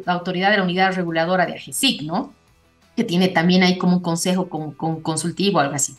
autoridad 0.06 0.51
de 0.51 0.58
la 0.58 0.63
unidad 0.63 0.93
reguladora 0.93 1.45
de 1.45 1.54
AGESIC, 1.54 2.04
¿no? 2.04 2.34
Que 2.95 3.04
tiene 3.04 3.30
también 3.30 3.63
ahí 3.63 3.78
como 3.78 3.97
un 3.97 4.01
consejo 4.01 4.47
con, 4.47 4.73
consultivo 5.01 5.60
algo 5.60 5.75
así. 5.75 5.95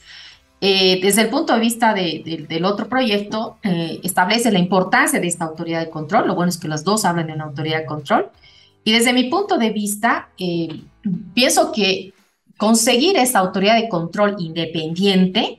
Eh, 0.61 1.00
desde 1.02 1.22
el 1.22 1.29
punto 1.29 1.52
de 1.52 1.61
vista 1.61 1.94
del 1.94 2.64
otro 2.64 2.88
proyecto, 2.88 3.59
eh, 3.62 4.00
establece 4.02 4.50
la 4.50 4.59
importancia 4.59 5.20
de 5.20 5.26
esta 5.26 5.44
autoridad 5.44 5.81
de 5.81 5.90
control. 5.90 6.29
Lo 6.29 6.35
bueno 6.35 6.48
es 6.48 6.59
que 6.59 6.68
los 6.68 6.85
dos 6.85 7.05
hablan 7.05 7.26
de 7.26 7.35
una 7.35 7.44
autoridad 7.44 7.81
de 7.81 7.87
control. 7.87 8.31
Y 8.87 8.92
desde 8.92 9.12
mi 9.12 9.25
punto 9.25 9.59
de 9.59 9.70
vista, 9.70 10.29
eh, 10.38 10.68
pienso 11.35 11.72
que 11.72 12.12
conseguir 12.57 13.16
esa 13.16 13.40
autoridad 13.40 13.75
de 13.75 13.88
control 13.88 14.37
independiente 14.38 15.59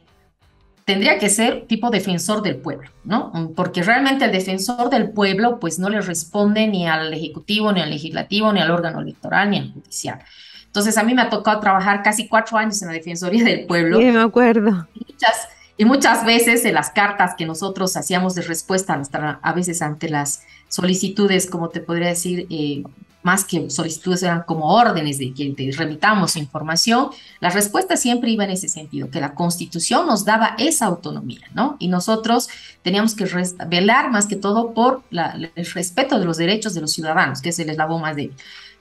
tendría 0.85 1.19
que 1.19 1.27
ser 1.27 1.67
tipo 1.67 1.89
defensor 1.89 2.41
del 2.41 2.55
pueblo, 2.55 2.89
¿no? 3.03 3.33
Porque 3.53 3.83
realmente 3.83 4.23
el 4.23 4.31
defensor 4.31 4.89
del 4.89 5.09
pueblo 5.09 5.59
pues 5.59 5.77
no 5.77 5.89
le 5.89 5.99
responde 5.99 6.67
ni 6.67 6.87
al 6.87 7.13
ejecutivo, 7.13 7.73
ni 7.73 7.81
al 7.81 7.89
legislativo, 7.89 8.53
ni 8.53 8.61
al 8.61 8.71
órgano 8.71 9.01
electoral, 9.01 9.49
ni 9.49 9.57
al 9.57 9.73
judicial. 9.73 10.19
Entonces 10.67 10.97
a 10.97 11.03
mí 11.03 11.13
me 11.13 11.23
ha 11.23 11.29
tocado 11.29 11.59
trabajar 11.59 12.03
casi 12.03 12.29
cuatro 12.29 12.57
años 12.57 12.81
en 12.81 12.87
la 12.87 12.93
Defensoría 12.93 13.43
del 13.43 13.65
Pueblo. 13.65 13.99
Sí, 13.99 14.05
me 14.05 14.21
acuerdo. 14.21 14.87
Y 14.95 15.05
muchas, 15.05 15.49
y 15.75 15.83
muchas 15.83 16.25
veces 16.25 16.63
en 16.63 16.75
las 16.75 16.91
cartas 16.91 17.35
que 17.37 17.45
nosotros 17.45 17.97
hacíamos 17.97 18.35
de 18.35 18.43
respuesta 18.43 19.01
a 19.41 19.51
veces 19.51 19.81
ante 19.81 20.07
las 20.07 20.43
solicitudes, 20.69 21.49
como 21.49 21.67
te 21.67 21.81
podría 21.81 22.07
decir, 22.07 22.47
eh, 22.49 22.83
más 23.27 23.43
que 23.43 23.69
solicitudes 23.69 24.23
eran 24.23 24.43
como 24.43 24.73
órdenes 24.73 25.17
de 25.17 25.33
que 25.33 25.49
te 25.49 25.69
remitamos 25.75 26.37
información, 26.37 27.09
la 27.41 27.49
respuesta 27.49 27.97
siempre 27.97 28.31
iba 28.31 28.45
en 28.45 28.51
ese 28.51 28.69
sentido, 28.69 29.09
que 29.11 29.19
la 29.19 29.35
constitución 29.35 30.07
nos 30.07 30.23
daba 30.23 30.55
esa 30.57 30.85
autonomía, 30.85 31.45
¿no? 31.53 31.75
Y 31.77 31.89
nosotros 31.89 32.47
teníamos 32.83 33.15
que 33.15 33.25
velar 33.67 34.11
más 34.11 34.27
que 34.27 34.37
todo 34.37 34.71
por 34.73 35.01
el 35.11 35.51
respeto 35.73 36.19
de 36.19 36.25
los 36.25 36.37
derechos 36.37 36.73
de 36.73 36.79
los 36.79 36.93
ciudadanos, 36.93 37.41
que 37.41 37.49
es 37.49 37.59
el 37.59 37.69
eslabón 37.69 38.01
más 38.01 38.15
débil. 38.15 38.33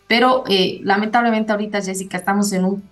Pero 0.07 0.45
eh, 0.49 0.79
lamentablemente 0.85 1.51
ahorita, 1.51 1.83
Jessica, 1.83 2.17
estamos 2.17 2.53
en 2.53 2.65
un 2.67 2.85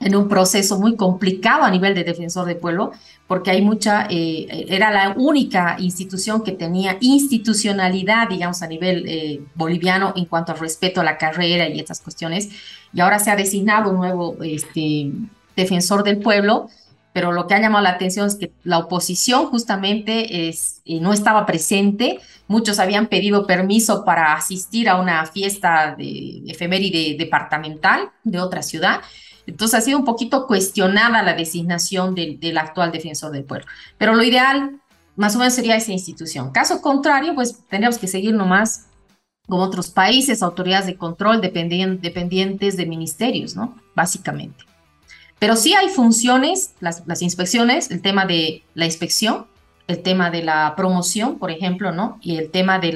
en 0.00 0.14
un 0.14 0.28
proceso 0.28 0.78
muy 0.78 0.96
complicado 0.96 1.64
a 1.64 1.70
nivel 1.70 1.94
de 1.94 2.04
defensor 2.04 2.46
de 2.46 2.54
pueblo, 2.54 2.92
porque 3.26 3.50
hay 3.50 3.62
mucha, 3.62 4.06
eh, 4.08 4.66
era 4.68 4.90
la 4.90 5.14
única 5.16 5.76
institución 5.78 6.42
que 6.42 6.52
tenía 6.52 6.96
institucionalidad, 7.00 8.28
digamos, 8.28 8.62
a 8.62 8.66
nivel 8.66 9.04
eh, 9.06 9.40
boliviano 9.54 10.14
en 10.16 10.24
cuanto 10.24 10.52
al 10.52 10.58
respeto 10.58 11.00
a 11.00 11.04
la 11.04 11.18
carrera 11.18 11.68
y 11.68 11.78
estas 11.78 12.00
cuestiones, 12.00 12.48
y 12.92 13.00
ahora 13.00 13.18
se 13.18 13.30
ha 13.30 13.36
designado 13.36 13.90
un 13.90 13.96
nuevo 13.96 14.36
este, 14.42 15.10
defensor 15.56 16.04
del 16.04 16.18
pueblo, 16.18 16.68
pero 17.12 17.32
lo 17.32 17.46
que 17.46 17.54
ha 17.54 17.60
llamado 17.60 17.82
la 17.82 17.90
atención 17.90 18.28
es 18.28 18.36
que 18.36 18.52
la 18.62 18.78
oposición 18.78 19.46
justamente 19.46 20.48
es, 20.48 20.82
eh, 20.84 21.00
no 21.00 21.12
estaba 21.12 21.46
presente, 21.46 22.20
muchos 22.46 22.78
habían 22.78 23.08
pedido 23.08 23.46
permiso 23.46 24.04
para 24.04 24.34
asistir 24.34 24.88
a 24.88 25.00
una 25.00 25.26
fiesta 25.26 25.96
de 25.98 26.42
efeméride 26.46 27.16
departamental 27.18 28.10
de 28.24 28.40
otra 28.40 28.62
ciudad, 28.62 29.00
entonces 29.48 29.78
ha 29.78 29.80
sido 29.80 29.98
un 29.98 30.04
poquito 30.04 30.46
cuestionada 30.46 31.22
la 31.22 31.34
designación 31.34 32.14
del, 32.14 32.58
actual 32.58 32.92
defensor 32.92 33.32
del 33.32 33.44
pueblo. 33.44 33.66
Pero 33.96 34.14
lo 34.14 34.22
ideal, 34.22 34.78
más 35.16 35.34
o 35.34 35.38
menos, 35.38 35.54
sería 35.54 35.76
esa 35.76 35.90
institución. 35.90 36.52
Caso 36.52 36.82
contrario, 36.82 37.34
pues 37.34 37.58
tendríamos 37.68 37.98
que 37.98 38.08
seguir 38.08 38.34
nomás 38.34 38.86
como 39.48 39.62
otros 39.62 39.88
países, 39.88 40.42
autoridades 40.42 40.86
de 40.86 40.96
control 40.96 41.40
dependientes 41.40 42.76
de 42.76 42.86
ministerios, 42.86 43.56
¿no? 43.56 43.74
Básicamente. 43.96 44.64
Pero 45.38 45.56
sí 45.56 45.72
hay 45.72 45.88
funciones, 45.88 46.74
las, 46.80 47.22
inspecciones, 47.22 47.90
el 47.90 48.02
tema 48.02 48.26
de 48.26 48.64
la 48.74 48.84
inspección, 48.84 49.46
el 49.86 50.02
tema 50.02 50.30
de 50.30 50.42
la 50.42 50.74
promoción, 50.76 51.38
por 51.38 51.50
ejemplo, 51.50 51.90
¿no? 51.90 52.18
Y 52.20 52.36
el 52.36 52.50
tema 52.50 52.78
de 52.78 52.90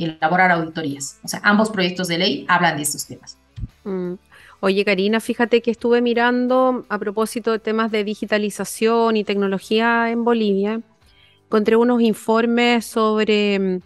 elaborar 0.00 0.50
auditorías. 0.50 1.20
O 1.22 1.28
sea, 1.28 1.40
ambos 1.44 1.70
proyectos 1.70 2.08
de 2.08 2.18
ley 2.18 2.44
hablan 2.48 2.76
de 2.76 2.82
estos 2.82 3.06
temas. 3.06 3.38
Mm. 3.84 4.14
Oye, 4.60 4.84
Karina, 4.84 5.20
fíjate 5.20 5.60
que 5.60 5.70
estuve 5.70 6.00
mirando 6.00 6.86
a 6.88 6.98
propósito 6.98 7.52
de 7.52 7.58
temas 7.58 7.90
de 7.90 8.04
digitalización 8.04 9.16
y 9.16 9.24
tecnología 9.24 10.10
en 10.10 10.24
Bolivia. 10.24 10.80
Encontré 11.46 11.76
unos 11.76 12.00
informes 12.00 12.86
sobre 12.86 13.58
mm, 13.58 13.80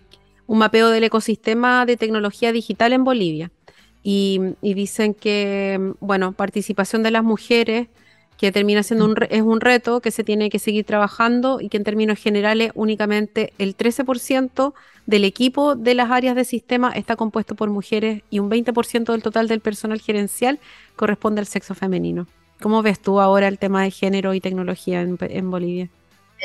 un 0.46 0.58
mapeo 0.58 0.90
del 0.90 1.04
ecosistema 1.04 1.84
de 1.84 1.96
tecnología 1.96 2.52
digital 2.52 2.92
en 2.92 3.04
Bolivia. 3.04 3.50
Y, 4.02 4.40
dicen 4.62 5.14
que, 5.14 5.78
mm, 5.80 5.92
bueno, 6.00 6.32
participación 6.32 7.02
de 7.02 7.10
las 7.10 7.24
mujeres, 7.24 7.88
que 8.38 8.52
termina 8.52 8.82
siendo 8.82 9.04
un, 9.04 9.16
es 9.28 9.42
un 9.42 9.60
reto 9.60 10.00
que 10.00 10.12
se 10.12 10.24
tiene 10.24 10.48
que 10.48 10.60
seguir 10.60 10.84
trabajando 10.84 11.60
y 11.60 11.68
que 11.68 11.76
en 11.76 11.84
términos 11.84 12.18
generales 12.18 12.70
únicamente 12.74 13.52
el 13.58 13.76
13% 13.76 14.72
del 15.06 15.24
equipo 15.24 15.74
de 15.74 15.94
las 15.94 16.10
áreas 16.10 16.36
de 16.36 16.44
sistema 16.44 16.92
está 16.92 17.16
compuesto 17.16 17.56
por 17.56 17.68
mujeres 17.68 18.22
y 18.30 18.38
un 18.38 18.48
20% 18.48 19.10
del 19.10 19.22
total 19.22 19.48
del 19.48 19.60
personal 19.60 20.00
gerencial 20.00 20.60
corresponde 20.94 21.40
al 21.40 21.46
sexo 21.46 21.74
femenino. 21.74 22.26
¿Cómo 22.60 22.82
ves 22.82 23.00
tú 23.00 23.20
ahora 23.20 23.48
el 23.48 23.58
tema 23.58 23.82
de 23.82 23.90
género 23.90 24.34
y 24.34 24.40
tecnología 24.40 25.00
en, 25.00 25.50
Bolivia? 25.50 25.88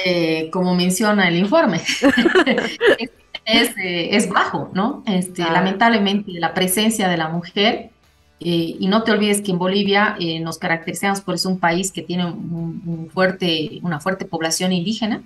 Eh, 0.04 0.50
como 0.52 0.76
menciona 0.76 1.28
el 1.28 1.38
informe, 1.38 1.82
eh, 3.46 4.10
es, 4.12 4.30
bajo, 4.30 4.72
¿no? 4.74 5.04
Este, 5.06 5.44
Lamentablemente 5.44 6.32
la 6.34 6.54
presencia 6.54 7.08
de 7.08 7.18
la 7.18 7.30
mujer, 7.30 7.90
eh, 8.40 8.76
y 8.80 8.88
no 8.88 9.04
te 9.04 9.12
olvides 9.12 9.42
que 9.42 9.52
en 9.52 9.60
Bolivia 9.60 10.18
nos 10.42 10.58
caracterizamos 10.58 11.22
por 11.22 11.38
ser 11.40 11.52
un 11.52 11.60
país 11.60 11.92
que 11.92 12.02
tiene 12.02 12.26
un 12.26 13.10
fuerte, 13.14 13.80
una 13.84 14.00
fuerte 14.00 14.26
población 14.26 14.74
indígena, 14.74 15.24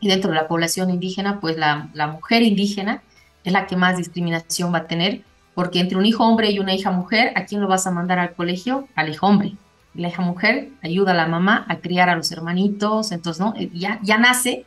y 0.00 0.08
dentro 0.08 0.30
de 0.30 0.36
la 0.36 0.48
población 0.48 0.90
indígena, 0.90 1.40
pues 1.40 1.56
la, 1.56 1.90
la, 1.92 2.06
mujer 2.06 2.42
indígena 2.42 3.02
es 3.44 3.52
la 3.52 3.66
que 3.66 3.76
más 3.76 3.96
discriminación 3.96 4.72
va 4.72 4.78
a 4.78 4.86
tener, 4.86 5.22
porque 5.54 5.80
entre 5.80 5.98
un 5.98 6.06
hijo 6.06 6.24
hombre 6.24 6.50
y 6.50 6.58
una 6.58 6.74
hija 6.74 6.90
mujer, 6.90 7.32
¿a 7.36 7.44
quién 7.44 7.60
lo 7.60 7.68
vas 7.68 7.86
a 7.86 7.90
mandar 7.90 8.18
al 8.18 8.34
colegio? 8.34 8.88
Al 8.94 9.10
hijo 9.10 9.26
hombre. 9.26 9.52
La 9.94 10.08
hija 10.08 10.22
mujer 10.22 10.70
ayuda 10.82 11.10
a 11.12 11.14
la 11.14 11.26
mamá 11.26 11.66
a 11.68 11.76
criar 11.76 12.08
a 12.08 12.16
los 12.16 12.30
hermanitos, 12.32 13.12
entonces, 13.12 13.40
¿no? 13.40 13.54
Eh, 13.56 13.70
ya, 13.74 13.98
ya 14.02 14.18
nace, 14.18 14.64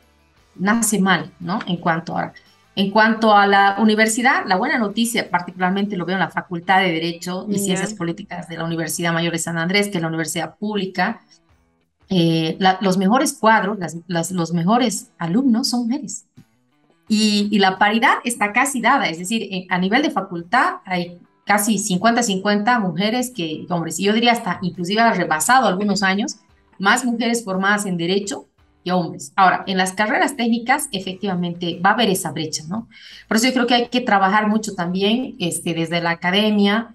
nace 0.54 1.00
mal, 1.00 1.30
¿no? 1.40 1.58
En 1.66 1.78
cuanto 1.78 2.16
a, 2.16 2.32
en 2.76 2.90
cuanto 2.90 3.34
a 3.36 3.46
la 3.46 3.76
universidad, 3.78 4.44
la 4.46 4.56
buena 4.56 4.78
noticia, 4.78 5.30
particularmente 5.30 5.96
lo 5.96 6.04
veo 6.04 6.16
en 6.16 6.20
la 6.20 6.30
Facultad 6.30 6.80
de 6.80 6.90
Derecho 6.90 7.46
y 7.48 7.58
Ciencias 7.58 7.94
Políticas 7.94 8.48
de 8.48 8.56
la 8.56 8.64
Universidad 8.64 9.12
Mayor 9.12 9.32
de 9.32 9.38
San 9.38 9.58
Andrés, 9.58 9.88
que 9.88 9.98
es 9.98 10.02
la 10.02 10.08
universidad 10.08 10.56
pública, 10.56 11.20
eh, 12.08 12.58
los 12.80 12.98
mejores 12.98 13.32
cuadros, 13.34 13.78
los 14.06 14.52
mejores 14.52 15.10
alumnos 15.18 15.68
son 15.68 15.86
mujeres. 15.86 16.26
Y, 17.08 17.58
la 17.58 17.78
paridad 17.78 18.14
está 18.24 18.52
casi 18.52 18.80
dada, 18.80 19.08
es 19.08 19.18
decir, 19.18 19.66
a 19.68 19.78
nivel 19.78 20.02
de 20.02 20.10
facultad 20.10 20.76
hay 20.84 21.18
casi 21.44 21.78
50-50 21.78 22.80
mujeres 22.80 23.30
que 23.30 23.66
hombres. 23.68 24.00
Y 24.00 24.04
yo 24.04 24.12
diría 24.12 24.32
hasta 24.32 24.58
inclusive 24.62 25.00
ha 25.00 25.12
rebasado 25.12 25.68
algunos 25.68 26.02
años 26.02 26.36
más 26.78 27.04
mujeres 27.04 27.44
formadas 27.44 27.86
en 27.86 27.98
derecho 27.98 28.46
que 28.84 28.92
hombres. 28.92 29.32
Ahora, 29.34 29.64
en 29.66 29.78
las 29.78 29.92
carreras 29.92 30.36
técnicas 30.36 30.88
efectivamente 30.92 31.80
va 31.84 31.90
a 31.90 31.92
haber 31.94 32.10
esa 32.10 32.32
brecha, 32.32 32.64
¿no? 32.68 32.88
Por 33.26 33.38
eso 33.38 33.46
yo 33.46 33.54
creo 33.54 33.66
que 33.66 33.74
hay 33.74 33.88
que 33.88 34.00
trabajar 34.00 34.46
mucho 34.46 34.74
también 34.74 35.34
este, 35.40 35.74
desde 35.74 36.00
la 36.00 36.10
academia, 36.10 36.94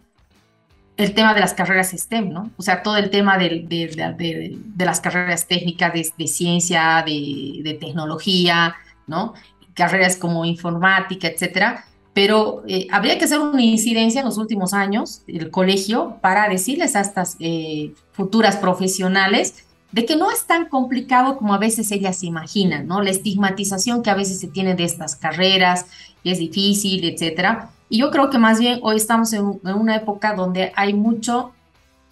el 0.97 1.13
tema 1.13 1.33
de 1.33 1.39
las 1.39 1.53
carreras 1.53 1.91
STEM, 1.91 2.29
¿no? 2.29 2.51
O 2.57 2.61
sea, 2.61 2.83
todo 2.83 2.97
el 2.97 3.09
tema 3.09 3.37
de, 3.37 3.65
de, 3.67 4.85
las 4.85 4.99
carreras 4.99 5.47
técnicas 5.47 5.93
de, 5.93 6.27
ciencia, 6.27 7.03
de, 7.05 7.77
tecnología, 7.79 8.75
¿no? 9.07 9.33
Carreras 9.73 10.17
como 10.17 10.43
informática, 10.43 11.27
etcétera. 11.29 11.85
Pero 12.13 12.63
eh, 12.67 12.87
habría 12.91 13.17
que 13.17 13.25
hacer 13.25 13.39
una 13.39 13.61
incidencia 13.61 14.19
en 14.19 14.25
los 14.25 14.37
últimos 14.37 14.73
años, 14.73 15.21
el 15.27 15.51
colegio, 15.51 16.17
para 16.21 16.49
decirles 16.49 16.97
a 16.97 16.99
estas 16.99 17.37
eh, 17.39 17.93
futuras 18.11 18.57
profesionales 18.57 19.68
de 19.91 20.05
que 20.05 20.15
no 20.15 20.31
es 20.31 20.45
tan 20.45 20.65
complicado 20.65 21.37
como 21.37 21.53
a 21.53 21.57
veces 21.57 21.91
ellas 21.91 22.23
imaginan, 22.23 22.87
¿no? 22.87 23.01
La 23.01 23.09
estigmatización 23.09 24.03
que 24.03 24.09
a 24.09 24.15
veces 24.15 24.39
se 24.39 24.47
tiene 24.47 24.75
de 24.75 24.83
estas 24.83 25.15
carreras, 25.15 25.85
que 26.23 26.31
es 26.31 26.39
difícil, 26.39 27.03
etcétera 27.05 27.71
y 27.89 27.97
yo 27.97 28.11
creo 28.11 28.29
que 28.29 28.37
más 28.37 28.59
bien 28.59 28.79
hoy 28.83 28.97
estamos 28.97 29.33
en, 29.33 29.59
una 29.63 29.95
época 29.95 30.35
donde 30.35 30.71
hay 30.75 30.93
mucho 30.93 31.51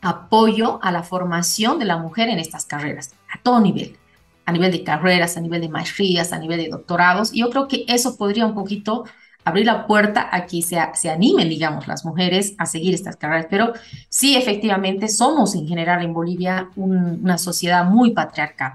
apoyo 0.02 0.80
a 0.84 0.92
la 0.92 1.04
formación 1.04 1.78
de 1.78 1.86
la 1.86 1.98
mujer 1.98 2.30
en 2.30 2.40
estas 2.40 2.66
carreras, 2.66 3.14
a 3.32 3.42
todo 3.42 3.60
nivel, 3.60 3.96
a 4.46 4.52
nivel 4.52 4.72
de 4.72 4.84
carreras, 4.84 5.38
a 5.38 5.42
nivel 5.42 5.62
de 5.62 5.70
maestrías, 5.70 6.34
a 6.34 6.40
nivel 6.40 6.60
de 6.60 6.70
doctorados. 6.70 7.32
Y 7.32 7.42
yo 7.42 7.52
creo 7.52 7.68
que 7.68 7.86
eso 7.88 8.18
podría 8.18 8.48
un 8.48 8.56
poquito 8.56 9.06
abrir 9.48 9.66
la 9.66 9.88
puerta 9.88 10.30
a 10.32 10.46
que 10.46 10.62
se, 10.62 10.78
se 10.94 11.10
animen, 11.10 11.50
digamos, 11.50 11.88
las 11.88 12.06
mujeres 12.06 12.54
a 12.58 12.66
seguir 12.66 12.94
estas 12.94 13.16
carreras. 13.16 13.48
Pero 13.50 13.74
sí, 14.10 14.36
efectivamente, 14.36 15.08
somos 15.08 15.56
en 15.56 15.68
general 15.68 16.04
en 16.04 16.14
Bolivia 16.14 16.70
una 16.76 17.38
sociedad 17.38 17.86
muy 17.86 18.12
patriarcal. 18.12 18.74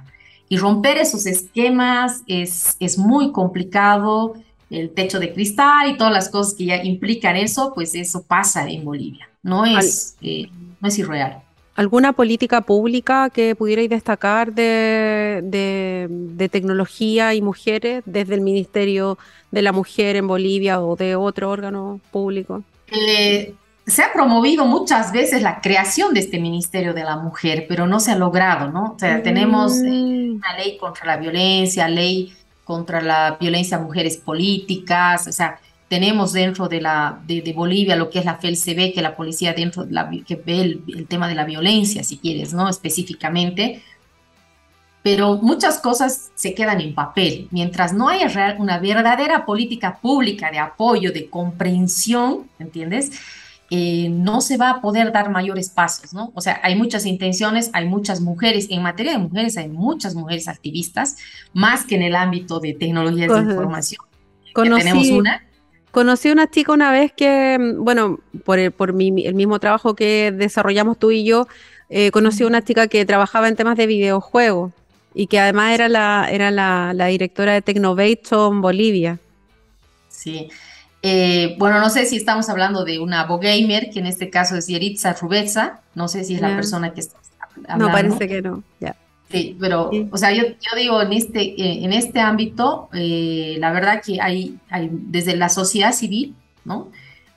Y 0.48 0.56
romper 0.56 0.98
esos 0.98 1.26
esquemas 1.26 2.22
es, 2.26 2.76
es 2.78 2.98
muy 2.98 3.32
complicado 3.32 4.34
el 4.70 4.90
techo 4.90 5.18
de 5.18 5.32
cristal 5.32 5.90
y 5.90 5.96
todas 5.96 6.12
las 6.12 6.28
cosas 6.28 6.54
que 6.54 6.66
ya 6.66 6.82
implican 6.82 7.36
eso, 7.36 7.72
pues 7.74 7.94
eso 7.94 8.22
pasa 8.22 8.68
en 8.68 8.84
Bolivia. 8.84 9.28
No 9.42 9.66
es, 9.66 10.16
eh, 10.22 10.48
no 10.80 10.88
es 10.88 10.98
irreal. 10.98 11.42
¿Alguna 11.74 12.12
política 12.12 12.60
pública 12.60 13.30
que 13.30 13.54
pudierais 13.54 13.88
destacar 13.88 14.52
de, 14.52 15.40
de, 15.42 16.48
tecnología 16.50 17.32
y 17.32 17.40
mujeres 17.40 18.02
desde 18.04 18.34
el 18.34 18.42
Ministerio 18.42 19.16
de 19.50 19.62
la 19.62 19.72
Mujer 19.72 20.16
en 20.16 20.26
Bolivia 20.26 20.82
o 20.82 20.96
de 20.96 21.16
otro 21.16 21.48
órgano 21.48 21.98
público? 22.10 22.62
Eh, 22.88 23.54
se 23.86 24.02
ha 24.02 24.12
promovido 24.12 24.66
muchas 24.66 25.12
veces 25.12 25.40
la 25.40 25.62
creación 25.62 26.12
de 26.12 26.20
este 26.20 26.38
Ministerio 26.38 26.92
de 26.92 27.04
la 27.04 27.16
Mujer, 27.16 27.64
pero 27.66 27.86
no 27.86 28.00
se 28.00 28.12
ha 28.12 28.16
logrado, 28.16 28.70
¿no? 28.70 28.92
O 28.94 28.98
sea, 28.98 29.22
tenemos 29.22 29.78
eh, 29.78 29.90
mm. 29.90 30.36
una 30.36 30.56
ley 30.58 30.76
contra 30.76 31.06
la 31.06 31.16
violencia, 31.16 31.88
ley 31.88 32.34
contra 32.64 33.00
la 33.00 33.38
violencia 33.40 33.78
a 33.78 33.80
mujeres 33.80 34.18
políticas, 34.18 35.26
o 35.26 35.32
sea, 35.32 35.58
tenemos 35.92 36.32
dentro 36.32 36.70
de, 36.70 36.80
la, 36.80 37.20
de, 37.26 37.52
Bolivia 37.54 37.96
lo 37.96 38.08
que 38.08 38.20
es 38.20 38.24
la 38.24 38.36
FELCB, 38.36 38.94
que 38.94 39.02
la 39.02 39.14
policía 39.14 39.52
dentro 39.52 39.84
de 39.84 39.92
la, 39.92 40.10
que 40.26 40.36
ve 40.36 40.80
el, 40.86 41.06
tema 41.06 41.28
de 41.28 41.34
la 41.34 41.44
violencia, 41.44 42.02
si 42.02 42.16
quieres, 42.16 42.54
¿no? 42.54 42.66
Específicamente. 42.66 43.82
Pero 45.02 45.36
muchas 45.36 45.80
cosas 45.80 46.30
se 46.34 46.54
quedan 46.54 46.80
en 46.80 46.94
papel. 46.94 47.46
Mientras 47.50 47.92
no 47.92 48.08
haya 48.08 48.56
una 48.58 48.78
verdadera 48.78 49.44
política 49.44 49.98
pública 50.00 50.50
de 50.50 50.60
apoyo, 50.60 51.12
de 51.12 51.28
comprensión, 51.28 52.48
¿entiendes? 52.58 53.10
Eh, 53.68 54.08
no 54.08 54.40
se 54.40 54.56
va 54.56 54.70
a 54.70 54.80
poder 54.80 55.12
dar 55.12 55.28
mayores 55.28 55.68
pasos, 55.68 56.14
¿no? 56.14 56.32
O 56.34 56.40
sea, 56.40 56.58
hay 56.62 56.74
muchas 56.74 57.04
intenciones, 57.04 57.68
hay 57.74 57.86
muchas 57.86 58.22
mujeres, 58.22 58.68
en 58.70 58.80
materia 58.80 59.12
de 59.12 59.18
mujeres 59.18 59.58
hay 59.58 59.68
muchas 59.68 60.14
mujeres 60.14 60.48
activistas, 60.48 61.18
más 61.52 61.84
que 61.84 61.96
en 61.96 62.02
el 62.02 62.16
ámbito 62.16 62.60
de 62.60 62.72
tecnologías 62.72 63.30
de 63.30 63.40
información. 63.40 64.02
Conocí, 64.54 64.84
tenemos 64.84 65.10
una. 65.10 65.51
Conocí 65.92 66.30
a 66.30 66.32
una 66.32 66.50
chica 66.50 66.72
una 66.72 66.90
vez 66.90 67.12
que, 67.12 67.58
mm, 67.60 67.84
bueno, 67.84 68.18
por 68.44 68.58
el, 68.58 68.72
por 68.72 68.94
mi, 68.94 69.24
el 69.24 69.34
mismo 69.34 69.60
trabajo 69.60 69.94
que 69.94 70.32
desarrollamos 70.34 70.98
tú 70.98 71.10
y 71.10 71.24
yo, 71.24 71.46
eh, 71.90 72.10
conocí 72.10 72.42
a 72.42 72.46
una 72.46 72.64
chica 72.64 72.88
que 72.88 73.04
trabajaba 73.04 73.46
en 73.46 73.56
temas 73.56 73.76
de 73.76 73.86
videojuegos 73.86 74.72
y 75.14 75.26
que 75.26 75.38
además 75.38 75.74
era 75.74 75.88
la, 75.90 76.28
era 76.30 76.50
la, 76.50 76.92
la 76.94 77.06
directora 77.06 77.52
de 77.52 77.60
Technovation 77.62 78.62
Bolivia. 78.62 79.18
Sí. 80.08 80.48
Eh, 81.02 81.56
bueno, 81.58 81.80
no 81.80 81.90
sé 81.90 82.06
si 82.06 82.16
estamos 82.16 82.48
hablando 82.48 82.84
de 82.84 82.98
una 82.98 83.24
bogamer, 83.24 83.90
que 83.90 83.98
en 83.98 84.06
este 84.06 84.30
caso 84.30 84.56
es 84.56 84.68
Yeritza 84.68 85.12
Rubetza, 85.14 85.80
no 85.94 86.08
sé 86.08 86.24
si 86.24 86.36
es 86.36 86.40
la 86.40 86.54
persona 86.54 86.94
que 86.94 87.00
está 87.00 87.18
hablando. 87.50 87.86
No, 87.86 87.92
parece 87.92 88.28
que 88.28 88.40
no, 88.40 88.62
ya. 88.80 88.96
Sí, 89.32 89.56
pero, 89.58 89.90
o 90.10 90.18
sea, 90.18 90.30
yo, 90.32 90.42
yo, 90.44 90.76
digo, 90.76 91.00
en 91.00 91.14
este, 91.14 91.40
eh, 91.40 91.84
en 91.84 91.94
este 91.94 92.20
ámbito, 92.20 92.90
eh, 92.92 93.56
la 93.58 93.72
verdad 93.72 94.02
que 94.04 94.20
hay, 94.20 94.58
hay, 94.68 94.90
desde 94.92 95.34
la 95.34 95.48
sociedad 95.48 95.94
civil, 95.94 96.36
¿no? 96.66 96.90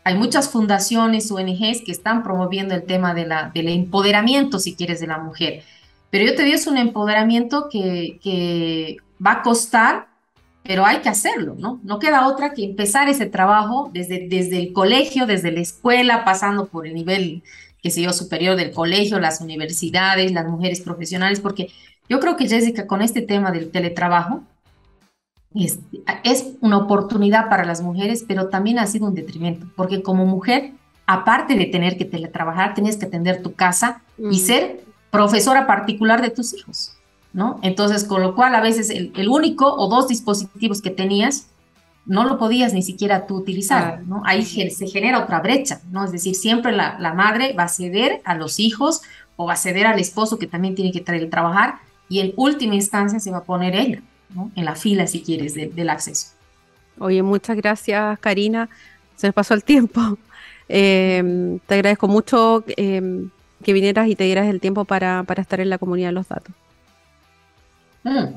Hay 0.03 0.15
muchas 0.15 0.49
fundaciones, 0.49 1.31
ONGs 1.31 1.83
que 1.85 1.93
están 1.93 2.21
promoviendo 2.21 2.75
el 2.75 2.83
tema 2.83 3.13
de 3.13 3.25
la, 3.25 3.49
del 3.55 3.69
empoderamiento, 3.69 4.59
si 4.59 4.75
quieres, 4.75 4.99
de 4.99 5.07
la 5.07 5.19
mujer. 5.19 5.63
Pero 6.09 6.25
yo 6.25 6.35
te 6.35 6.43
digo, 6.43 6.57
es 6.57 6.67
un 6.67 6.77
empoderamiento 6.77 7.69
que, 7.71 8.19
que 8.21 8.97
va 9.25 9.31
a 9.31 9.41
costar, 9.41 10.09
pero 10.63 10.85
hay 10.85 10.97
que 10.97 11.07
hacerlo, 11.09 11.55
¿no? 11.57 11.79
No 11.83 11.99
queda 11.99 12.27
otra 12.27 12.53
que 12.53 12.65
empezar 12.65 13.07
ese 13.07 13.25
trabajo 13.25 13.89
desde, 13.93 14.27
desde 14.27 14.59
el 14.59 14.73
colegio, 14.73 15.25
desde 15.25 15.53
la 15.53 15.61
escuela, 15.61 16.25
pasando 16.25 16.65
por 16.65 16.85
el 16.87 16.93
nivel 16.93 17.41
que 17.85 17.91
sé 17.91 18.01
yo, 18.01 18.13
superior 18.13 18.55
del 18.55 18.71
colegio, 18.71 19.19
las 19.19 19.41
universidades, 19.41 20.31
las 20.31 20.47
mujeres 20.47 20.81
profesionales, 20.81 21.39
porque 21.39 21.69
yo 22.09 22.19
creo 22.19 22.35
que 22.35 22.47
Jessica, 22.47 22.87
con 22.87 23.03
este 23.03 23.21
tema 23.21 23.51
del 23.51 23.69
teletrabajo, 23.69 24.41
es, 25.53 25.77
es 26.23 26.47
una 26.61 26.79
oportunidad 26.79 27.47
para 27.47 27.63
las 27.63 27.83
mujeres, 27.83 28.25
pero 28.27 28.49
también 28.49 28.79
ha 28.79 28.87
sido 28.87 29.05
un 29.05 29.13
detrimento, 29.13 29.67
porque 29.75 30.01
como 30.01 30.25
mujer, 30.25 30.71
aparte 31.05 31.55
de 31.55 31.67
tener 31.67 31.95
que 31.95 32.05
teletrabajar, 32.05 32.73
tienes 32.73 32.97
que 32.97 33.05
atender 33.05 33.43
tu 33.43 33.53
casa 33.53 34.01
y 34.17 34.23
mm. 34.23 34.33
ser 34.33 34.83
profesora 35.11 35.67
particular 35.67 36.23
de 36.23 36.31
tus 36.31 36.55
hijos, 36.55 36.93
¿no? 37.33 37.59
Entonces, 37.61 38.03
con 38.03 38.23
lo 38.23 38.33
cual 38.33 38.55
a 38.55 38.61
veces 38.61 38.89
el, 38.89 39.13
el 39.15 39.29
único 39.29 39.71
o 39.71 39.87
dos 39.89 40.07
dispositivos 40.07 40.81
que 40.81 40.89
tenías 40.89 41.49
no 42.05 42.23
lo 42.23 42.37
podías 42.37 42.73
ni 42.73 42.83
siquiera 42.83 43.25
tú 43.25 43.35
utilizar, 43.35 44.03
¿no? 44.05 44.21
Ahí 44.25 44.43
se 44.43 44.87
genera 44.87 45.19
otra 45.19 45.39
brecha, 45.39 45.81
¿no? 45.91 46.05
Es 46.05 46.11
decir, 46.11 46.35
siempre 46.35 46.71
la, 46.71 46.97
la, 46.99 47.13
madre 47.13 47.53
va 47.53 47.63
a 47.63 47.67
ceder 47.67 48.21
a 48.25 48.35
los 48.35 48.59
hijos 48.59 49.01
o 49.35 49.45
va 49.45 49.53
a 49.53 49.57
ceder 49.57 49.87
al 49.87 49.99
esposo 49.99 50.37
que 50.37 50.47
también 50.47 50.75
tiene 50.75 50.91
que 50.91 51.01
trabajar 51.01 51.75
y 52.07 52.19
en 52.19 52.33
última 52.35 52.75
instancia 52.75 53.19
se 53.19 53.31
va 53.31 53.37
a 53.37 53.43
poner 53.43 53.75
ella, 53.75 54.01
¿no? 54.29 54.51
En 54.55 54.65
la 54.65 54.75
fila, 54.75 55.07
si 55.07 55.21
quieres, 55.21 55.55
del 55.55 55.89
acceso. 55.89 56.27
Oye, 56.99 57.23
muchas 57.23 57.57
gracias, 57.57 58.19
Karina. 58.19 58.69
Se 59.15 59.27
nos 59.27 59.33
pasó 59.33 59.53
el 59.53 59.63
tiempo. 59.63 60.01
Em, 60.67 61.59
te 61.59 61.75
agradezco 61.75 62.07
mucho 62.07 62.63
em, 62.75 63.29
que 63.63 63.71
vinieras 63.71 64.07
y 64.07 64.15
te 64.15 64.23
dieras 64.23 64.47
el 64.47 64.59
tiempo 64.59 64.83
para, 64.83 65.21
para 65.21 65.43
estar 65.43 65.59
en 65.59 65.69
la 65.69 65.77
comunidad 65.77 66.07
de 66.07 66.13
los 66.13 66.27
datos. 66.27 66.55
Mm. 68.03 68.33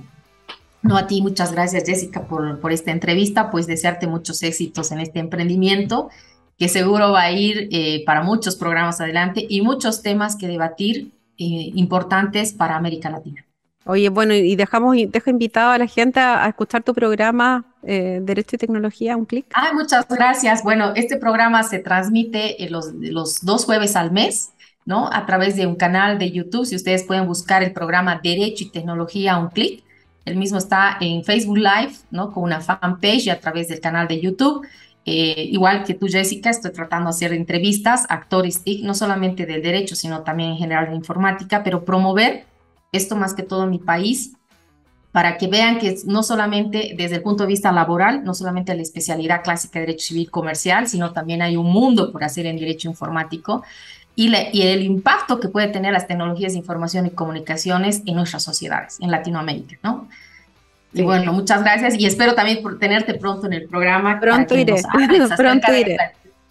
No, 0.83 0.97
a 0.97 1.07
ti 1.07 1.23
muchas 1.23 1.53
gracias 1.53 1.85
Jessica 1.85 2.27
por, 2.27 2.61
por 2.61 2.73
esta 2.73 2.93
entrevista, 2.93 3.51
pues 3.51 3.67
desearte 3.67 4.07
muchos 4.07 4.43
éxitos 4.43 4.93
en 4.93 5.01
este 5.01 5.19
emprendimiento 5.19 6.09
que 6.59 6.69
seguro 6.69 7.13
va 7.13 7.23
a 7.23 7.31
ir 7.31 7.69
eh, 7.71 8.03
para 8.05 8.23
muchos 8.23 8.57
programas 8.57 9.01
adelante 9.01 9.47
y 9.49 9.63
muchos 9.63 10.03
temas 10.03 10.37
que 10.37 10.49
debatir 10.49 11.13
eh, 11.39 11.71
importantes 11.75 12.53
para 12.53 12.77
América 12.77 13.09
Latina. 13.11 13.45
Oye, 13.85 14.09
bueno, 14.11 14.35
y 14.35 14.55
dejamos, 14.57 14.97
dejo 15.09 15.31
invitado 15.31 15.71
a 15.71 15.79
la 15.79 15.87
gente 15.87 16.21
a, 16.21 16.47
escuchar 16.49 16.83
tu 16.83 16.93
programa 16.93 17.65
eh, 17.85 18.19
Derecho 18.21 18.57
y 18.57 18.59
Tecnología, 18.59 19.17
un 19.17 19.25
clic. 19.25 19.47
Ah, 19.55 19.71
muchas 19.73 20.07
gracias. 20.09 20.63
Bueno, 20.63 20.93
este 20.95 21.17
programa 21.17 21.63
se 21.63 21.79
transmite 21.79 22.57
los, 22.69 22.93
los 22.93 23.45
dos 23.45 23.65
jueves 23.65 23.97
al 23.97 24.11
mes, 24.11 24.51
¿no? 24.85 25.09
A 25.11 25.25
través 25.25 25.57
de 25.57 25.67
un 25.67 25.77
canal 25.77 26.19
de 26.19 26.33
YouTube. 26.33 26.67
Si 26.67 26.75
ustedes 26.75 27.05
pueden 27.05 27.27
buscar 27.27 27.63
el 27.63 27.73
programa 27.73 28.21
Derecho 28.23 28.65
y 28.65 28.71
Tecnología, 28.71 29.39
un 29.39 29.49
clic 29.49 29.85
el 30.29 30.37
mismo 30.37 30.59
está 30.59 30.99
en 31.01 31.25
Facebook 31.25 31.59
Live, 31.59 31.93
¿no? 32.11 32.33
Con 32.33 32.45
una 32.45 32.61
fanpage 32.61 33.27
y 33.27 33.31
a 33.31 33.41
través 33.41 33.69
del 33.69 33.81
canal 33.81 34.07
de 34.07 34.21
YouTube. 34.21 34.67
Eh, 35.05 35.49
igual 35.51 35.85
que 35.85 35.95
tú, 35.95 36.07
Jessica, 36.07 36.51
estoy 36.51 36.73
tratando 36.73 37.07
de 37.07 37.17
hacer 37.17 37.33
entrevistas, 37.33 38.05
actores 38.09 38.63
TIC, 38.63 38.85
no 38.85 38.95
solamente 38.95 39.47
del 39.47 39.63
derecho, 39.63 39.97
sino 39.97 40.23
también 40.23 40.51
en 40.51 40.59
general 40.59 40.91
de 40.91 40.97
informática, 40.97 41.65
pero 41.65 41.85
promover 41.85 42.45
esto 42.93 43.17
más 43.17 43.35
que 43.35 43.43
todo 43.43 43.65
en 43.65 43.71
mi 43.71 43.79
país, 43.79 44.35
para 45.11 45.39
que 45.39 45.49
vean 45.49 45.79
que 45.79 45.97
no 46.05 46.23
solamente 46.23 46.95
desde 46.97 47.17
el 47.17 47.23
punto 47.23 47.45
de 47.45 47.49
vista 47.49 47.73
laboral, 47.73 48.23
no 48.23 48.35
solamente 48.35 48.75
la 48.75 48.83
especialidad 48.83 49.43
clásica 49.43 49.79
de 49.79 49.87
derecho 49.87 50.09
civil 50.09 50.31
comercial, 50.31 50.87
sino 50.87 51.13
también 51.13 51.41
hay 51.41 51.57
un 51.57 51.73
mundo 51.73 52.13
por 52.13 52.23
hacer 52.23 52.45
en 52.47 52.59
derecho 52.59 52.89
informático 52.89 53.65
y, 54.19 54.35
y, 54.53 54.63
el 54.63 54.83
impacto 54.83 55.39
que 55.39 55.47
puede 55.47 55.69
tener 55.69 55.93
las 55.93 56.09
tecnologías 56.09 56.51
de 56.51 56.59
información 56.59 57.07
y 57.07 57.11
comunicaciones 57.11 58.03
en 58.05 58.17
nuestras 58.17 58.43
sociedades, 58.43 58.99
en 59.01 59.13
Latinoamérica, 59.13 59.79
¿no? 59.85 60.09
Y 60.93 61.03
bueno, 61.03 61.33
muchas 61.33 61.63
gracias 61.63 61.95
y 61.97 62.05
espero 62.05 62.35
también 62.35 62.61
por 62.61 62.81
tenerte 62.81 63.15
pronto 63.15 63.47
en 63.47 63.53
el 63.53 63.69
programa. 63.69 64.19
Pronto 64.19 64.57
iré, 64.59 64.75
pronto 65.37 65.73
iré. 65.73 65.97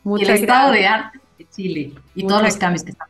el 0.05 0.29
estado 0.29 0.71
de 0.71 0.87
arte 0.87 1.19
de 1.37 1.45
Chile 1.49 1.93
y 2.15 2.25
todos 2.25 2.41
los 2.41 2.55
cambios 2.55 2.83
que 2.83 2.91
están 2.91 3.09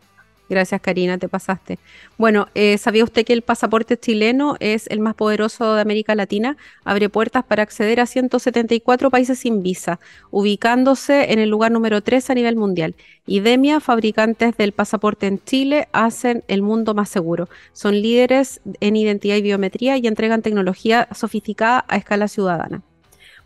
Gracias, 0.49 0.79
Karina, 0.79 1.17
te 1.17 1.27
pasaste. 1.27 1.77
Bueno, 2.17 2.47
eh, 2.55 2.77
¿sabía 2.77 3.03
usted 3.03 3.25
que 3.25 3.33
el 3.33 3.41
pasaporte 3.41 3.97
chileno 3.99 4.55
es 4.61 4.87
el 4.87 5.01
más 5.01 5.13
poderoso 5.13 5.75
de 5.75 5.81
América 5.81 6.15
Latina? 6.15 6.55
Abre 6.85 7.09
puertas 7.09 7.43
para 7.43 7.63
acceder 7.63 7.99
a 7.99 8.05
174 8.05 9.11
países 9.11 9.39
sin 9.39 9.61
visa, 9.61 9.99
ubicándose 10.31 11.33
en 11.33 11.39
el 11.39 11.49
lugar 11.49 11.71
número 11.71 12.01
3 12.01 12.29
a 12.29 12.33
nivel 12.33 12.55
mundial. 12.55 12.95
IDEMIA, 13.25 13.81
fabricantes 13.81 14.55
del 14.55 14.71
pasaporte 14.71 15.27
en 15.27 15.43
Chile, 15.43 15.89
hacen 15.91 16.45
el 16.47 16.61
mundo 16.61 16.93
más 16.93 17.09
seguro. 17.09 17.49
Son 17.73 17.93
líderes 17.93 18.61
en 18.79 18.95
identidad 18.95 19.35
y 19.35 19.41
biometría 19.41 19.97
y 19.97 20.07
entregan 20.07 20.41
tecnología 20.41 21.09
sofisticada 21.13 21.83
a 21.89 21.97
escala 21.97 22.29
ciudadana. 22.29 22.83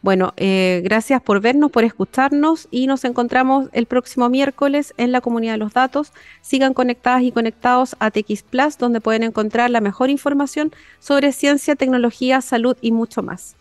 Bueno, 0.01 0.33
eh, 0.37 0.81
gracias 0.83 1.21
por 1.21 1.41
vernos, 1.41 1.71
por 1.71 1.83
escucharnos 1.83 2.67
y 2.71 2.87
nos 2.87 3.05
encontramos 3.05 3.69
el 3.71 3.85
próximo 3.85 4.29
miércoles 4.29 4.95
en 4.97 5.11
la 5.11 5.21
comunidad 5.21 5.53
de 5.53 5.59
los 5.59 5.73
datos. 5.73 6.11
Sigan 6.41 6.73
conectadas 6.73 7.21
y 7.21 7.31
conectados 7.31 7.95
a 7.99 8.09
TX 8.09 8.41
Plus, 8.43 8.77
donde 8.79 8.99
pueden 8.99 9.21
encontrar 9.21 9.69
la 9.69 9.79
mejor 9.79 10.09
información 10.09 10.71
sobre 10.99 11.31
ciencia, 11.31 11.75
tecnología, 11.75 12.41
salud 12.41 12.75
y 12.81 12.91
mucho 12.91 13.21
más. 13.21 13.55